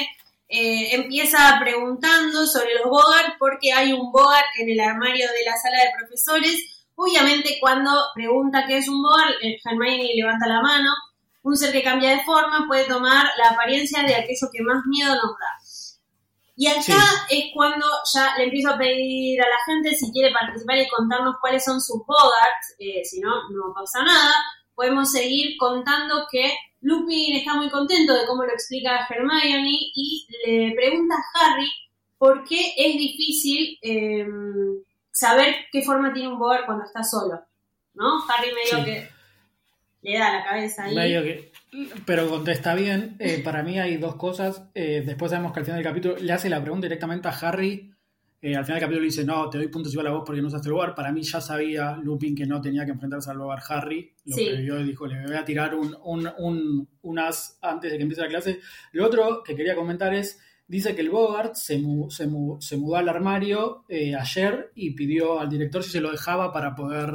[0.49, 5.55] eh, empieza preguntando sobre los Bogart porque hay un Bogart en el armario de la
[5.55, 6.85] sala de profesores.
[6.95, 10.89] Obviamente cuando pregunta qué es un Bogart, Hermione levanta la mano.
[11.43, 15.13] Un ser que cambia de forma puede tomar la apariencia de aquello que más miedo
[15.13, 15.59] nos da.
[16.55, 16.93] Y acá Sí.
[17.37, 21.35] es cuando ya le empiezo a pedir a la gente si quiere participar y contarnos
[21.41, 22.75] cuáles son sus Bogarts.
[22.79, 24.33] Eh, si no, no pasa nada.
[24.75, 30.75] Podemos seguir contando que Lupin está muy contento de cómo lo explica Hermione y le
[30.75, 31.69] pregunta a Harry
[32.17, 34.25] por qué es difícil eh,
[35.11, 37.39] saber qué forma tiene un Bogart cuando está solo.
[37.95, 38.23] ¿No?
[38.29, 38.85] Harry medio Sí.
[38.85, 39.09] que
[40.03, 40.95] le da la cabeza ahí.
[40.95, 41.51] Medio que,
[42.05, 43.15] pero contesta bien.
[43.19, 44.69] Eh, para mí hay dos cosas.
[44.75, 47.89] Eh, después sabemos que al final del capítulo le hace la pregunta directamente a Harry.
[48.41, 50.41] Eh, al final del capítulo le dice, no, te doy puntos igual a vos porque
[50.41, 50.93] no usaste el lugar.
[50.93, 54.13] Para mí ya sabía Lupin que no tenía que enfrentarse al lugar Harry.
[54.25, 54.49] Lo Sí.
[54.51, 58.03] previó y dijo, le voy a tirar un, un, un, un as antes de que
[58.03, 58.59] empiece la clase.
[58.91, 62.75] Lo otro que quería comentar es, dice que el Bogart se, mu- se, mu- se
[62.75, 67.13] mudó al armario eh, ayer y pidió al director si se lo dejaba para poder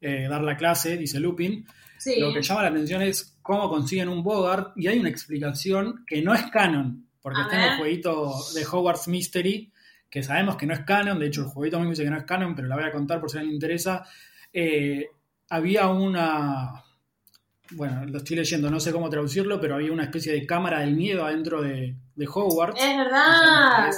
[0.00, 1.66] eh, dar la clase, dice Lupin.
[1.98, 2.20] Sí.
[2.20, 6.22] Lo que llama la atención es cómo consiguen un Bogart y hay una explicación que
[6.22, 9.72] no es canon, porque A está en el jueguito de Hogwarts Mystery,
[10.10, 12.24] que sabemos que no es canon, de hecho el jueguito mismo dice que no es
[12.24, 14.04] canon, pero la voy a contar por si a alguien le interesa.
[14.52, 15.08] Eh,
[15.48, 16.84] había una,
[17.72, 20.94] bueno, lo estoy leyendo, no sé cómo traducirlo, pero había una especie de cámara del
[20.94, 22.80] miedo adentro de, de Hogwarts.
[22.80, 23.90] Es verdad.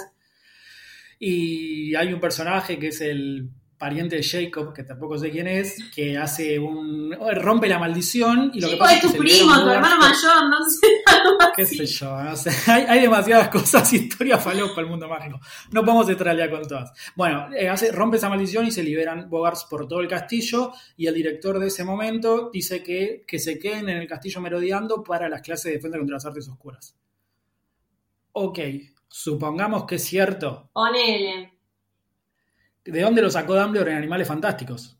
[1.18, 5.77] Y hay un personaje que es el pariente de Jacob, que tampoco sé quién es,
[5.95, 7.14] que hace un.
[7.35, 10.49] rompe la maldición y lo que pasa es es que tu primo, tu hermano mayor,
[10.49, 10.87] no sé.
[11.57, 11.77] qué así.
[11.77, 12.51] sé yo, no sé.
[12.70, 15.41] Hay, hay demasiadas cosas, historia falopa el mundo mágico.
[15.72, 16.93] No podemos entrar día con todas.
[17.14, 20.72] Bueno, eh, hace, rompe esa maldición y se liberan Bogarts por todo el castillo.
[20.97, 25.03] Y el director de ese momento dice que, que se queden en el castillo merodeando
[25.03, 26.97] para las clases de defensa contra las artes oscuras.
[28.33, 28.59] Ok,
[29.09, 30.70] supongamos que es cierto.
[30.72, 31.55] Ponele.
[32.87, 34.97] ¿De dónde lo sacó Dumbledore en Animales Fantásticos?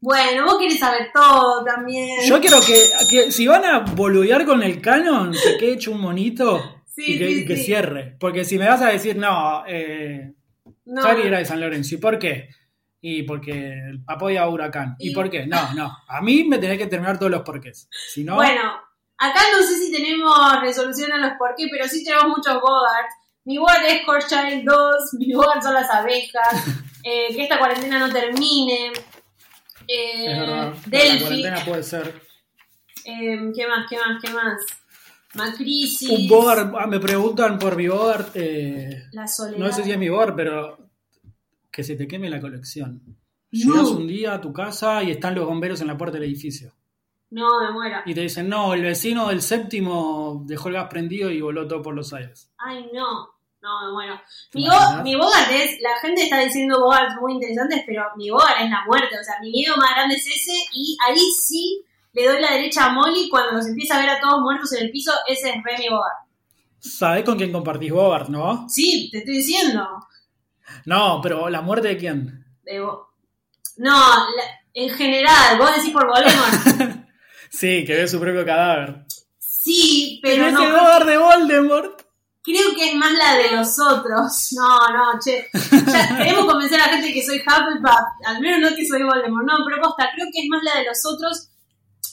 [0.00, 2.20] Bueno, vos querés saber todo también.
[2.26, 6.00] Yo quiero que, que si van a boludear con el canon, que quede hecho un
[6.00, 7.64] monito Sí, y que, sí, y que sí.
[7.64, 8.16] cierre.
[8.20, 10.34] Porque si me vas a decir, no, eh,
[10.84, 11.94] No, Harry era de San Lorenzo.
[11.94, 12.50] ¿Y por qué?
[13.00, 14.94] Y porque apoya a Huracán.
[14.98, 15.46] ¿Y, Y- por qué?
[15.46, 15.90] No, no.
[16.06, 17.88] A mí me tenés que terminar todos los porqués.
[17.90, 18.62] Si no, Bueno,
[19.18, 23.14] acá no sé si tenemos resolución a los por qué, pero sí tenemos muchos Bogarts.
[23.44, 26.66] Mi Bogart es Horschild 2, mi Bogart son las abejas,
[27.04, 28.92] eh, que esta cuarentena no termine.
[29.86, 30.74] eh, es verdad.
[30.74, 32.22] La Delphi, cuarentena puede ser.
[33.04, 34.60] eh, ¿qué más, qué más, qué más?
[35.34, 38.30] Macrisis, Un Bogart, ah, me preguntan por mi Bogart.
[38.34, 39.58] eh, la soledad.
[39.58, 40.78] no sé si es mi Bogart, pero
[41.70, 43.02] que se te queme la colección.
[43.50, 43.74] No.
[43.74, 46.72] Llegas un día a tu casa y están los bomberos en la puerta del edificio.
[47.30, 47.98] No, me muero.
[48.06, 51.82] Y te dicen, no, el vecino del séptimo dejó el gas prendido y voló todo
[51.82, 52.52] por los aires.
[52.58, 53.33] Ay, no.
[53.64, 54.20] No.
[54.50, 54.68] ¿Te Mi?
[54.68, 58.68] Bo- mi Bogart es, la gente está diciendo Bogarts muy interesantes, pero mi Bogart es
[58.70, 59.18] la muerte.
[59.18, 62.84] O sea, mi miedo más grande es ese y ahí sí le doy la derecha
[62.84, 65.12] a Molly cuando los empieza a ver a todos muertos en el piso.
[65.26, 66.18] Ese es re mi Bogart.
[66.78, 68.66] ¿Sabés con quién compartís Bogart, no?
[68.68, 69.88] Sí, te estoy diciendo.
[70.84, 72.44] No, pero ¿la muerte de quién?
[72.62, 73.08] De Bo-
[73.78, 77.04] no, la- en general, vos decís por Voldemort.
[77.50, 79.04] Sí, que ve su propio cadáver.
[79.38, 80.64] Sí, pero ¡Es no.
[80.64, 82.02] el Bogart de Voldemort!
[82.44, 84.50] Creo que es más la de los otros.
[84.56, 85.48] No, no, che.
[85.90, 88.06] Ya queremos convencer a la gente que soy Hufflepuff.
[88.26, 89.46] Al menos no que soy Voldemort.
[89.46, 91.48] No, pero posta, creo que es más la de los otros.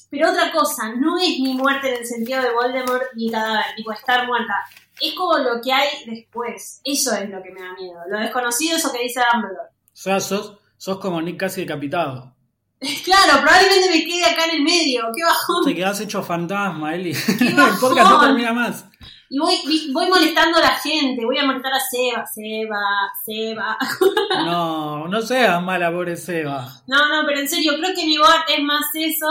[0.09, 3.91] Pero otra cosa, no es mi muerte en el sentido de Voldemort ni cadáver, tipo
[3.91, 4.55] estar muerta.
[4.99, 6.81] Es como lo que hay después.
[6.83, 7.99] Eso es lo que me da miedo.
[8.09, 9.69] Lo desconocido, eso que dice Dumbledore.
[9.69, 12.33] O sea, sos, sos como Nick casi decapitado.
[13.03, 15.03] Claro, probablemente me quede acá en el medio.
[15.15, 15.65] Qué bajón.
[15.65, 17.13] Te quedás hecho fantasma, Eli.
[17.13, 18.85] Qué el podcast no termina más.
[19.33, 19.55] Y voy,
[19.93, 21.23] voy molestando a la gente.
[21.23, 22.81] Voy a molestar a Seba, Seba,
[23.25, 23.77] Seba.
[24.45, 26.67] No, no seas mala, pobre Seba.
[26.87, 29.27] No, no, pero en serio, creo que mi Bogart es más eso.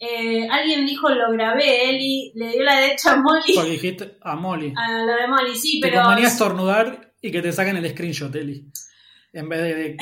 [0.00, 3.54] Eh, alguien dijo lo grabé, Eli le dio la derecha a Molly.
[3.54, 4.74] Porque dijiste a Molly.
[4.76, 6.02] A lo de Molly, sí, Te pero.
[6.02, 8.66] convenía estornudar y que te saquen el screenshot, Eli.
[9.32, 9.74] En vez de...
[9.74, 9.96] de-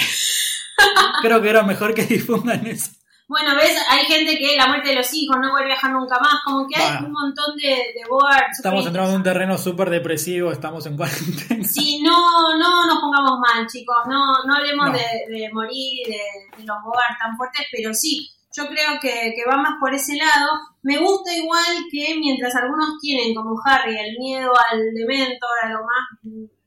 [1.22, 2.90] Creo que era mejor que difundan eso.
[3.26, 6.18] Bueno, ves, hay gente que la muerte de los hijos no vuelve a viajar nunca
[6.20, 6.40] más.
[6.44, 8.52] Como que hay un montón de, de Bogart.
[8.52, 11.64] Estamos entrando en un terreno súper depresivo, estamos en cuarentena.
[11.64, 13.96] Sí, no, no nos pongamos mal, chicos.
[14.06, 14.92] No, no hablemos No.
[14.92, 18.30] De, de morir y de, de los Bogart tan fuertes, pero sí.
[18.56, 20.50] yo creo que, que va más por ese lado.
[20.82, 25.78] Me gusta igual que mientras algunos tienen, como Harry, el miedo al Dementor, a lo
[25.78, 26.22] más,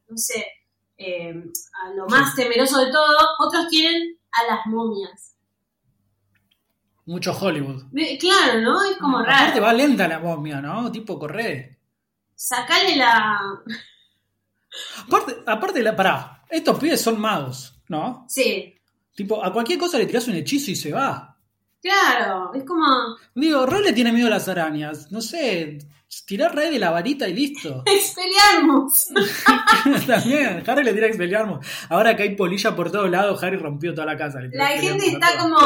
[0.09, 0.45] no sé,
[0.97, 1.33] eh,
[1.85, 5.35] a lo más temeroso de todo, otros tienen a las momias.
[7.07, 7.85] Mucho Hollywood.
[8.19, 8.83] Claro, ¿no?
[8.83, 9.61] Es como Aparte raro.
[9.63, 10.91] va lenta la momia, ¿no?
[10.91, 11.79] Tipo, corre.
[12.35, 13.39] Sacale la...
[15.07, 18.25] Aparte, aparte la, pará, estos pibes son magos, ¿no?
[18.29, 18.73] Sí,
[19.15, 21.35] Tipo, a cualquier cosa le tiras un hechizo y se va.
[21.81, 22.85] claro, es como...
[23.33, 25.11] Digo, Roy le tiene miedo a las arañas.
[25.11, 25.79] No sé,
[26.25, 27.83] tirar Ray de la varita y listo.
[27.85, 29.07] Expelliarmus.
[30.07, 31.65] También, Harry le tira Expelliarmus.
[31.89, 34.39] Ahora que hay polilla por todos lados, Harry rompió toda la casa.
[34.51, 35.57] La gente está como,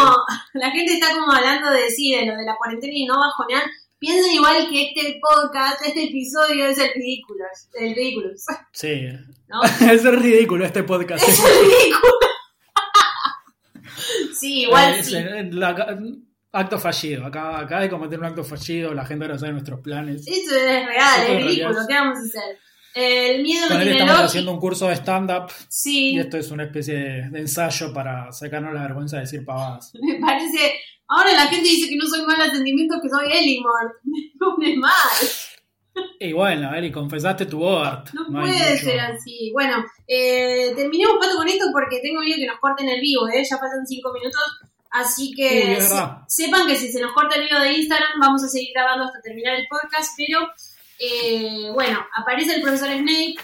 [0.53, 3.63] la gente está como hablando de sí, de lo de la cuarentena y no bajonear.
[3.99, 7.43] Piensen igual que este podcast, este episodio es el ridículo,
[7.79, 8.29] el ridículo,
[8.71, 9.03] Sí,
[9.47, 9.61] ¿no?
[9.91, 11.23] es ridículo este podcast.
[11.27, 12.11] Es el ridículo.
[14.33, 15.15] sí, igual Es, sí.
[15.17, 15.99] eh, la-
[16.51, 17.25] acto fallido.
[17.25, 18.93] Acá, acá que cometer un acto fallido.
[18.93, 20.27] La gente ahora sabe nuestros planes.
[20.27, 22.59] Eso es real, es ridículo, ¿qué vamos a hacer?
[22.93, 26.51] El miedo Con él tiene estamos haciendo un curso de stand-up sí, y esto es
[26.51, 29.93] una especie de, de ensayo para sacarnos la vergüenza de decir pavadas.
[30.01, 30.79] me parece...
[31.07, 33.95] Ahora la gente dice que no soy mala sentimientos, que soy Elimort.
[34.03, 34.91] Me pone mal.
[36.19, 38.13] Y bueno, Eli, confesaste tu Bogart.
[38.13, 39.51] No, hay puede ser así.
[39.51, 43.43] Bueno, eh, terminemos pato con esto porque tengo miedo que nos corten el vivo, ¿eh?
[43.43, 44.41] Ya pasan cinco minutos.
[44.91, 48.43] Así que Uy, se- sepan que si se nos corta el vivo de Instagram, vamos
[48.43, 50.11] a seguir grabando hasta terminar el podcast.
[50.17, 50.39] Pero
[50.99, 53.35] eh, bueno, aparece el profesor Snape.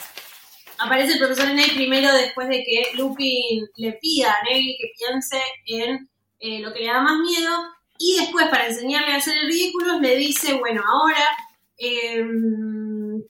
[0.80, 5.42] Aparece el profesor Snape primero después de que Lupin le pida a Neville que piense
[5.66, 7.52] en eh, lo que le da más miedo.
[7.98, 11.26] Y después, para enseñarle a hacer el ridículo, le dice, bueno, ahora
[11.78, 12.24] eh,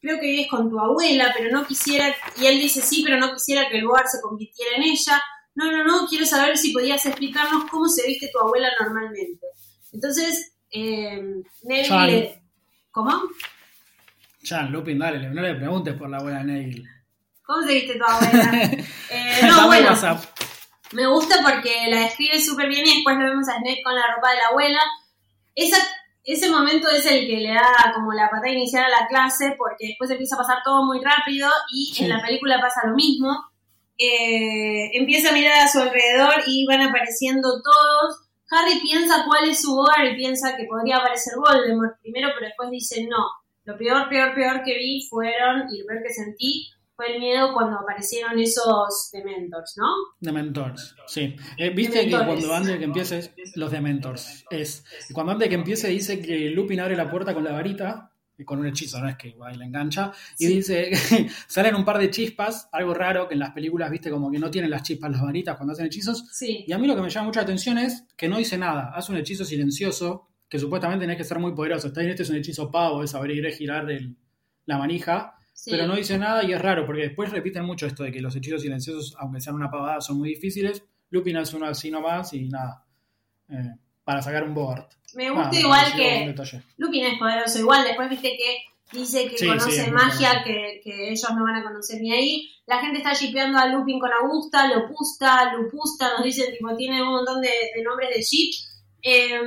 [0.01, 3.33] creo que vives con tu abuela, pero no quisiera, y él dice sí, pero no
[3.33, 5.21] quisiera que el Boar se convirtiera en ella.
[5.57, 9.39] No, no, no, quiero saber si podías explicarnos cómo se viste tu abuela normalmente.
[9.91, 11.19] Entonces, eh,
[11.63, 11.87] Neville...
[11.87, 12.07] Chan.
[12.07, 12.41] le-
[12.91, 13.21] ¿Cómo?
[14.43, 16.87] Chan, Lupin, dale, no le preguntes por la abuela de Neil.
[17.43, 18.51] ¿Cómo se viste tu abuela?
[19.09, 20.21] Eh, no, bueno, WhatsApp.
[20.91, 24.13] Me gusta porque la describe súper bien y después lo vemos a Snape con la
[24.15, 24.79] ropa de la abuela.
[25.55, 25.77] Esa,
[26.25, 29.87] ese momento es el que le da como la patada inicial a la clase porque
[29.87, 32.03] después empieza a pasar todo muy rápido y Sí.
[32.03, 33.33] en la película pasa lo mismo.
[33.97, 38.27] Eh, empieza a mirar a su alrededor y van apareciendo todos.
[38.49, 42.69] Harry piensa cuál es su hogar y piensa que podría aparecer Voldemort primero, pero después
[42.71, 43.25] dice no.
[43.65, 47.53] Lo peor, peor, peor que vi fueron, y lo peor que sentí, fue el miedo
[47.53, 49.85] cuando aparecieron esos Dementors, ¿no?
[50.19, 51.35] Dementors, sí.
[51.57, 54.83] Eh, Viste que cuando antes de que empiece, los Dementors, es.
[55.13, 58.11] Cuando antes de que empiece dice que Lupin abre la puerta con la varita,
[58.45, 60.55] con un hechizo, no es que igual le engancha, y Sí.
[60.57, 60.91] dice,
[61.47, 64.49] salen un par de chispas, algo raro que en las películas, viste, como que no
[64.51, 66.63] tienen las chispas las varitas cuando hacen hechizos, Sí.
[66.67, 69.11] y a mí lo que me llama mucha atención es que no dice nada, hace
[69.11, 72.35] un hechizo silencioso, que supuestamente tenés que ser muy poderoso, está bien, este es un
[72.37, 74.15] hechizo pavo, es abrir y girar el-
[74.65, 75.71] la manija, sí.
[75.71, 78.35] pero no dice nada y es raro, porque después repiten mucho esto de que los
[78.35, 80.83] hechizos silenciosos, aunque sean una pavada, son muy difíciles.
[81.09, 82.83] Lupin hace uno así nomás y nada.
[83.49, 84.91] eh, para sacar un Bogart.
[85.17, 86.35] Me Nada, gusta igual que.
[86.77, 87.57] Lupin es poderoso.
[87.57, 91.55] Igual después viste que dice que Sí, conoce sí, magia que, que ellos no van
[91.55, 92.51] a conocer ni ahí.
[92.67, 97.09] La gente está shipeando a Lupin con Augusta, Lopusta, Lupusta, nos dicen tipo, tiene un
[97.09, 98.51] montón de, de nombres de ship.
[99.01, 99.41] Eh,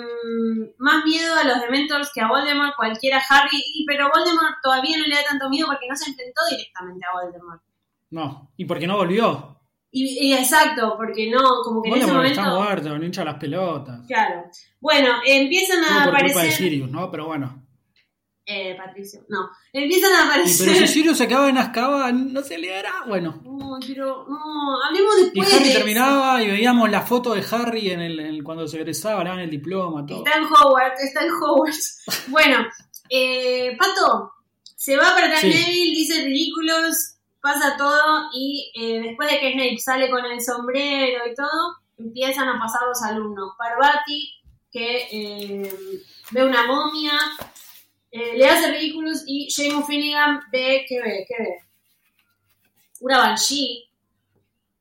[0.79, 5.07] más miedo a los Dementors que a Voldemort, cualquiera Harry, y, pero Voldemort todavía no
[5.07, 7.63] le da tanto miedo porque no se enfrentó directamente a Voldemort.
[8.11, 9.57] No, y porque no volvió.
[9.93, 12.41] Y, y exacto, porque no, como que en ese Voldemort momento...
[12.41, 14.01] está muerto, no hincha las pelotas.
[14.09, 14.51] Claro.
[14.81, 16.53] Bueno, empiezan a por culpa de aparecer...
[16.53, 17.11] Sirius, ¿no?
[17.11, 17.67] Pero bueno.
[18.47, 19.49] Eh, Patricio, no.
[19.73, 20.67] Empiezan a Y, aparecer...
[20.73, 23.05] pero si Sirius se quedaba en Azkaban, no se le hará.
[23.07, 23.41] Bueno.
[23.45, 25.79] No, pero no, hablemos Y después Harry de eso.
[25.79, 29.51] terminaba y veíamos la foto de Harry en el, en- cuando se egresaba, le el
[29.51, 30.25] diploma, todo.
[30.25, 32.05] Está en Hogwarts, está en Hogwarts.
[32.29, 32.67] bueno,
[33.09, 34.33] eh, Pato,
[34.65, 35.49] se va para atrás Sí.
[35.49, 41.21] Neville, dice ridículos, pasa todo y eh, después de que Snape sale con el sombrero
[41.31, 43.53] y todo, empiezan a pasar los alumnos.
[43.57, 44.40] Parvati,
[44.71, 45.73] que eh,
[46.31, 47.13] ve una momia,
[48.13, 51.25] eh, le hace ridículos y Jamie Finnegan ve, ¿qué ve?
[51.29, 51.55] ¿Qué ve?
[53.01, 53.85] Una Banshee.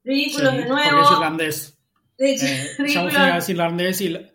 [0.03, 1.11] Ridículos Sí, de Porque es nuevo.
[1.13, 1.77] irlandés.
[2.17, 2.37] Eh.
[2.87, 4.29] Jean es irlandés y la-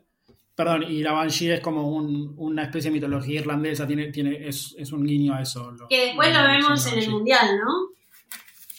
[0.55, 4.74] perdón, y la Banshee es como un- una especie de mitología irlandesa, tiene, tiene, es,
[4.78, 5.70] es un guiño a eso.
[5.72, 7.88] lo- Que después lo vemos en el mundial, ¿no?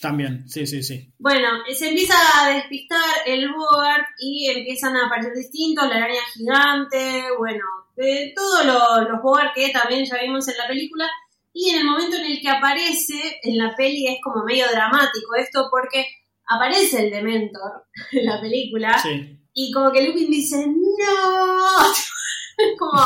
[0.07, 1.11] También, sí, sí, sí.
[1.17, 7.23] Bueno, se empieza a despistar el Bogart y empiezan a aparecer distintos, la araña gigante,
[7.37, 7.63] bueno,
[7.95, 11.09] de todos lo- los Bogart que también ya vimos en la película.
[11.53, 15.35] Y en el momento en el que aparece, en la peli es como medio dramático
[15.37, 16.05] esto porque
[16.47, 19.39] aparece el Dementor en la película Sí.
[19.53, 21.81] Y como que Lupin dice, no.
[22.57, 23.01] Es como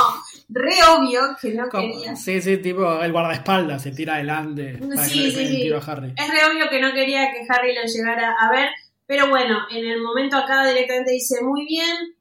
[0.50, 2.16] re obvio que no Como- quería.
[2.16, 5.56] sí, sí, tipo el guardaespaldas se tira adelante para Sí, que sí, sí.
[5.64, 6.14] tiro a Harry.
[6.18, 8.70] Es re obvio que no quería que Harry lo llegara a ver.
[9.06, 12.16] Pero bueno, en el momento acá directamente dice muy bien.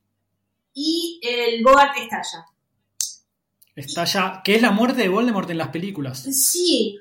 [0.74, 2.45] Y el Bogart estalla.
[3.74, 4.41] Está ya.
[4.45, 6.22] Que es la muerte de Voldemort en las películas.
[6.22, 6.99] Sí.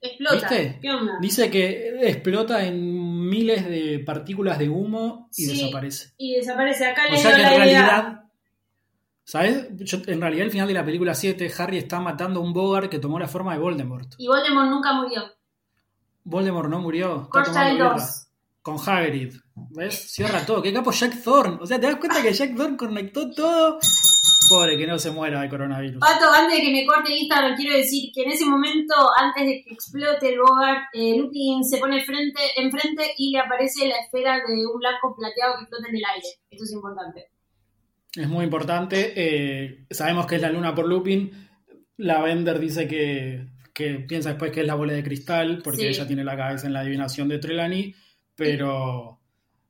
[0.00, 0.48] Explota.
[0.48, 0.78] ¿Viste?
[0.80, 1.12] ¿Qué onda?
[1.20, 5.52] Dice que explota en miles de partículas de humo y Sí.
[5.52, 6.10] desaparece.
[6.16, 6.86] Y desaparece.
[6.86, 8.24] Acá O le sea dio que la en idea.
[9.30, 9.68] ¿Sabes?
[9.76, 12.90] Yo- en realidad, el final de la película 7, Harry está matando a un Bogart
[12.90, 14.14] que tomó la forma de Voldemort.
[14.18, 15.22] Y Voldemort nunca murió.
[16.24, 17.28] Voldemort no murió.
[17.30, 18.06] Corta el tomando birra.
[18.06, 18.26] 2.
[18.60, 19.34] Con Hagrid.
[19.54, 20.10] ¿Ves?
[20.12, 20.60] Cierra todo.
[20.60, 21.58] ¿Qué capo Jack Thorne?
[21.60, 23.78] O sea, ¿te das cuenta que Jack Thorne conectó todo?
[24.48, 26.00] Pobre, que no se muera de coronavirus.
[26.00, 29.62] Pato, antes de que me corte Instagram, quiero decir que en ese momento, antes de
[29.62, 34.38] que explote el Bogart, eh, Lupin se pone frente, enfrente y le aparece la esfera
[34.38, 36.28] de un blanco plateado que flota en el aire.
[36.50, 37.26] Esto es importante.
[38.16, 39.12] Es muy importante.
[39.16, 41.30] eh, sabemos que es la luna por Lupin.
[41.98, 45.86] La Bender dice que, que piensa después que es la bola de cristal, porque Sí.
[45.88, 47.94] ella tiene la cabeza en la adivinación de Trelawney.
[48.34, 49.20] Pero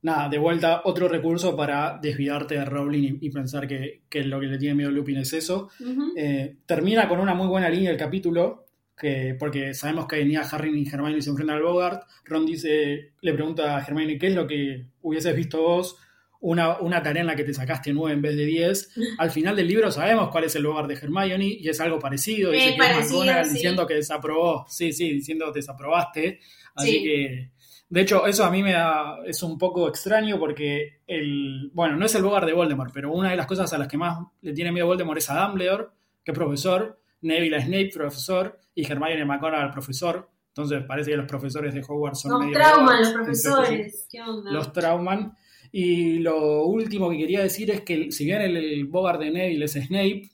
[0.03, 4.41] nada, de vuelta, otro recurso para desviarte de Rowling y, y pensar que, que lo
[4.41, 5.69] que le tiene miedo a Lupin es eso.
[6.17, 8.65] Eh, termina con una muy buena línea el capítulo,
[8.97, 12.05] que, porque sabemos que venía Harry y Hermione y se enfrentan al Bogart.
[12.25, 15.97] Ron dice, le pregunta a Hermione, ¿qué es lo que hubieses visto vos?
[16.41, 18.93] Una, una tarea en la que te sacaste 9 en vez de 10.
[19.19, 22.51] Al final del libro sabemos cuál es el Bogart de Hermione y es algo parecido.
[22.51, 23.53] Dice que es sí.
[23.53, 24.67] diciendo que desaprobó.
[24.69, 26.41] Sí, sí, diciendo que desaprobaste.
[26.75, 27.03] Así Sí.
[27.03, 27.51] que...
[27.91, 32.07] De hecho, eso a mí me da, es un poco extraño porque el, bueno, no
[32.07, 34.53] es el Bogart de Voldemort, pero una de las cosas a las que más le
[34.53, 35.89] tiene miedo Voldemort es a Dumbledore,
[36.23, 40.31] que es profesor, Neville Snape, profesor, y Hermione McGonagall, profesor.
[40.49, 44.07] Entonces parece que los profesores de Hogwarts son Nos medio trauman los profesores.
[44.09, 44.53] ¿Qué onda?
[44.53, 45.37] Los trauman.
[45.73, 49.65] Y lo último que quería decir es que si bien el, el Bogart de Neville
[49.65, 50.29] es Snape,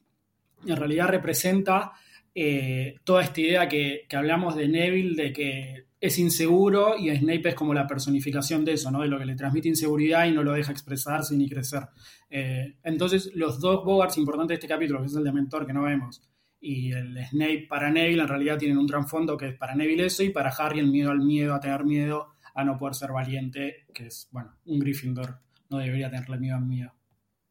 [0.67, 1.93] en realidad representa
[2.35, 7.49] eh, toda esta idea que, que hablamos de Neville, de que es inseguro y Snape
[7.51, 9.01] es como la personificación de eso, ¿no?
[9.01, 11.83] de lo que le transmite inseguridad y no lo deja expresarse ni crecer.
[12.29, 15.73] Eh, entonces, los dos Bogarts importantes de este capítulo, que es el de Mentor que
[15.73, 16.23] no vemos,
[16.61, 20.23] y el Snape para Neville, en realidad tienen un trasfondo que es para Neville eso
[20.23, 23.87] y para Harry el miedo al miedo, a tener miedo, a no poder ser valiente,
[23.95, 25.39] que es, bueno, un Gryffindor
[25.69, 26.93] no debería tenerle miedo al miedo.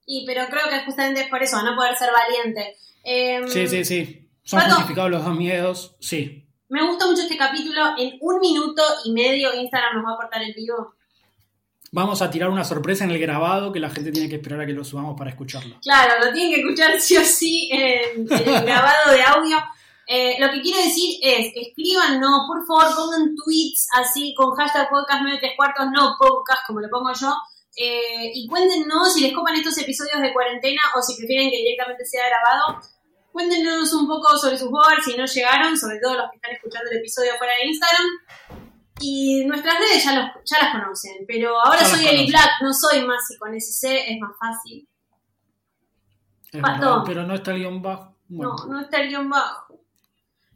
[0.06, 2.76] Y pero creo que justamente es por eso, no poder ser valiente.
[3.04, 4.30] Em, Sí, sí, sí.
[4.44, 4.76] Son Pato.
[4.76, 6.48] justificados los dos miedos, sí.
[6.70, 7.82] Me gusta mucho este capítulo.
[7.98, 10.96] En un minuto y medio Instagram nos va a cortar el vivo.
[11.92, 14.66] Vamos a tirar una sorpresa en el grabado que la gente tiene que esperar a
[14.66, 15.80] que lo subamos para escucharlo.
[15.82, 19.58] Claro, lo tienen que escuchar sí o sí en, en el grabado de audio.
[20.08, 25.22] Eh, lo que quiero decir es, escríbanos, por favor, pongan tweets así con hashtag podcast
[25.24, 27.34] 93 cuartos, no podcast como lo pongo yo,
[27.78, 32.06] eh, y cuéntenos si les copan estos episodios de cuarentena o si prefieren que directamente
[32.06, 32.80] sea grabado.
[33.32, 36.90] Cuéntenos un poco sobre sus boards si no llegaron, sobre todo los que están escuchando
[36.92, 38.06] el episodio fuera de Instagram.
[39.02, 42.28] Y nuestras redes ya, los, ya las conocen, pero ahora soy Eli.
[42.28, 44.88] Black, no soy más y con SC es más fácil.
[46.54, 46.80] Es Pato.
[46.80, 48.16] verdad, pero no está el guion bajo.
[48.30, 49.65] Bueno, No, no está el guion bajo.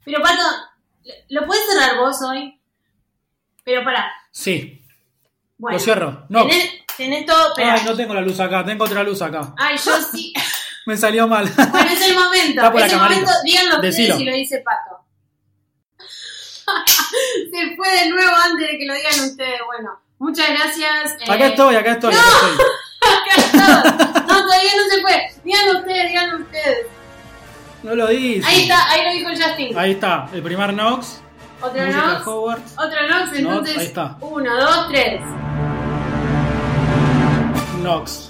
[0.05, 0.43] Pero Pato,
[1.29, 2.59] ¿lo puedes cerrar vos hoy?
[3.63, 4.11] Pero pará.
[4.31, 4.81] Sí,
[5.57, 6.25] Bueno, lo cierro.
[6.29, 6.47] No.
[6.47, 7.71] Tenés, tenés todo, pero.
[7.71, 9.53] Ay, no tengo la luz acá, tengo otra luz acá.
[9.57, 10.33] Ay, yo sí.
[10.85, 11.47] Me salió mal.
[11.71, 12.61] Bueno, es el momento.
[12.61, 13.21] Está por es el camarita.
[13.21, 13.39] momento.
[13.43, 15.05] Díganlo ustedes si lo dice Pato.
[17.51, 19.59] Se fue de nuevo antes de que lo digan ustedes.
[19.65, 21.13] Bueno, muchas gracias.
[21.19, 22.65] eh, Acá estoy, acá estoy, acá estoy.
[23.01, 24.21] acá estoy.
[24.27, 25.31] No, todavía no se fue.
[25.43, 26.87] Díganlo ustedes, díganlo ustedes.
[27.83, 28.47] No lo dice.
[28.47, 29.77] Ahí está, ahí lo dijo Justin.
[29.77, 31.21] Ahí está, el primer Nox,
[31.61, 32.27] Otro Nox.
[32.27, 33.77] Otro Nox, entonces.
[33.77, 34.17] ahí está.
[34.21, 35.21] Uno, dos, tres.
[37.81, 38.28] Nox.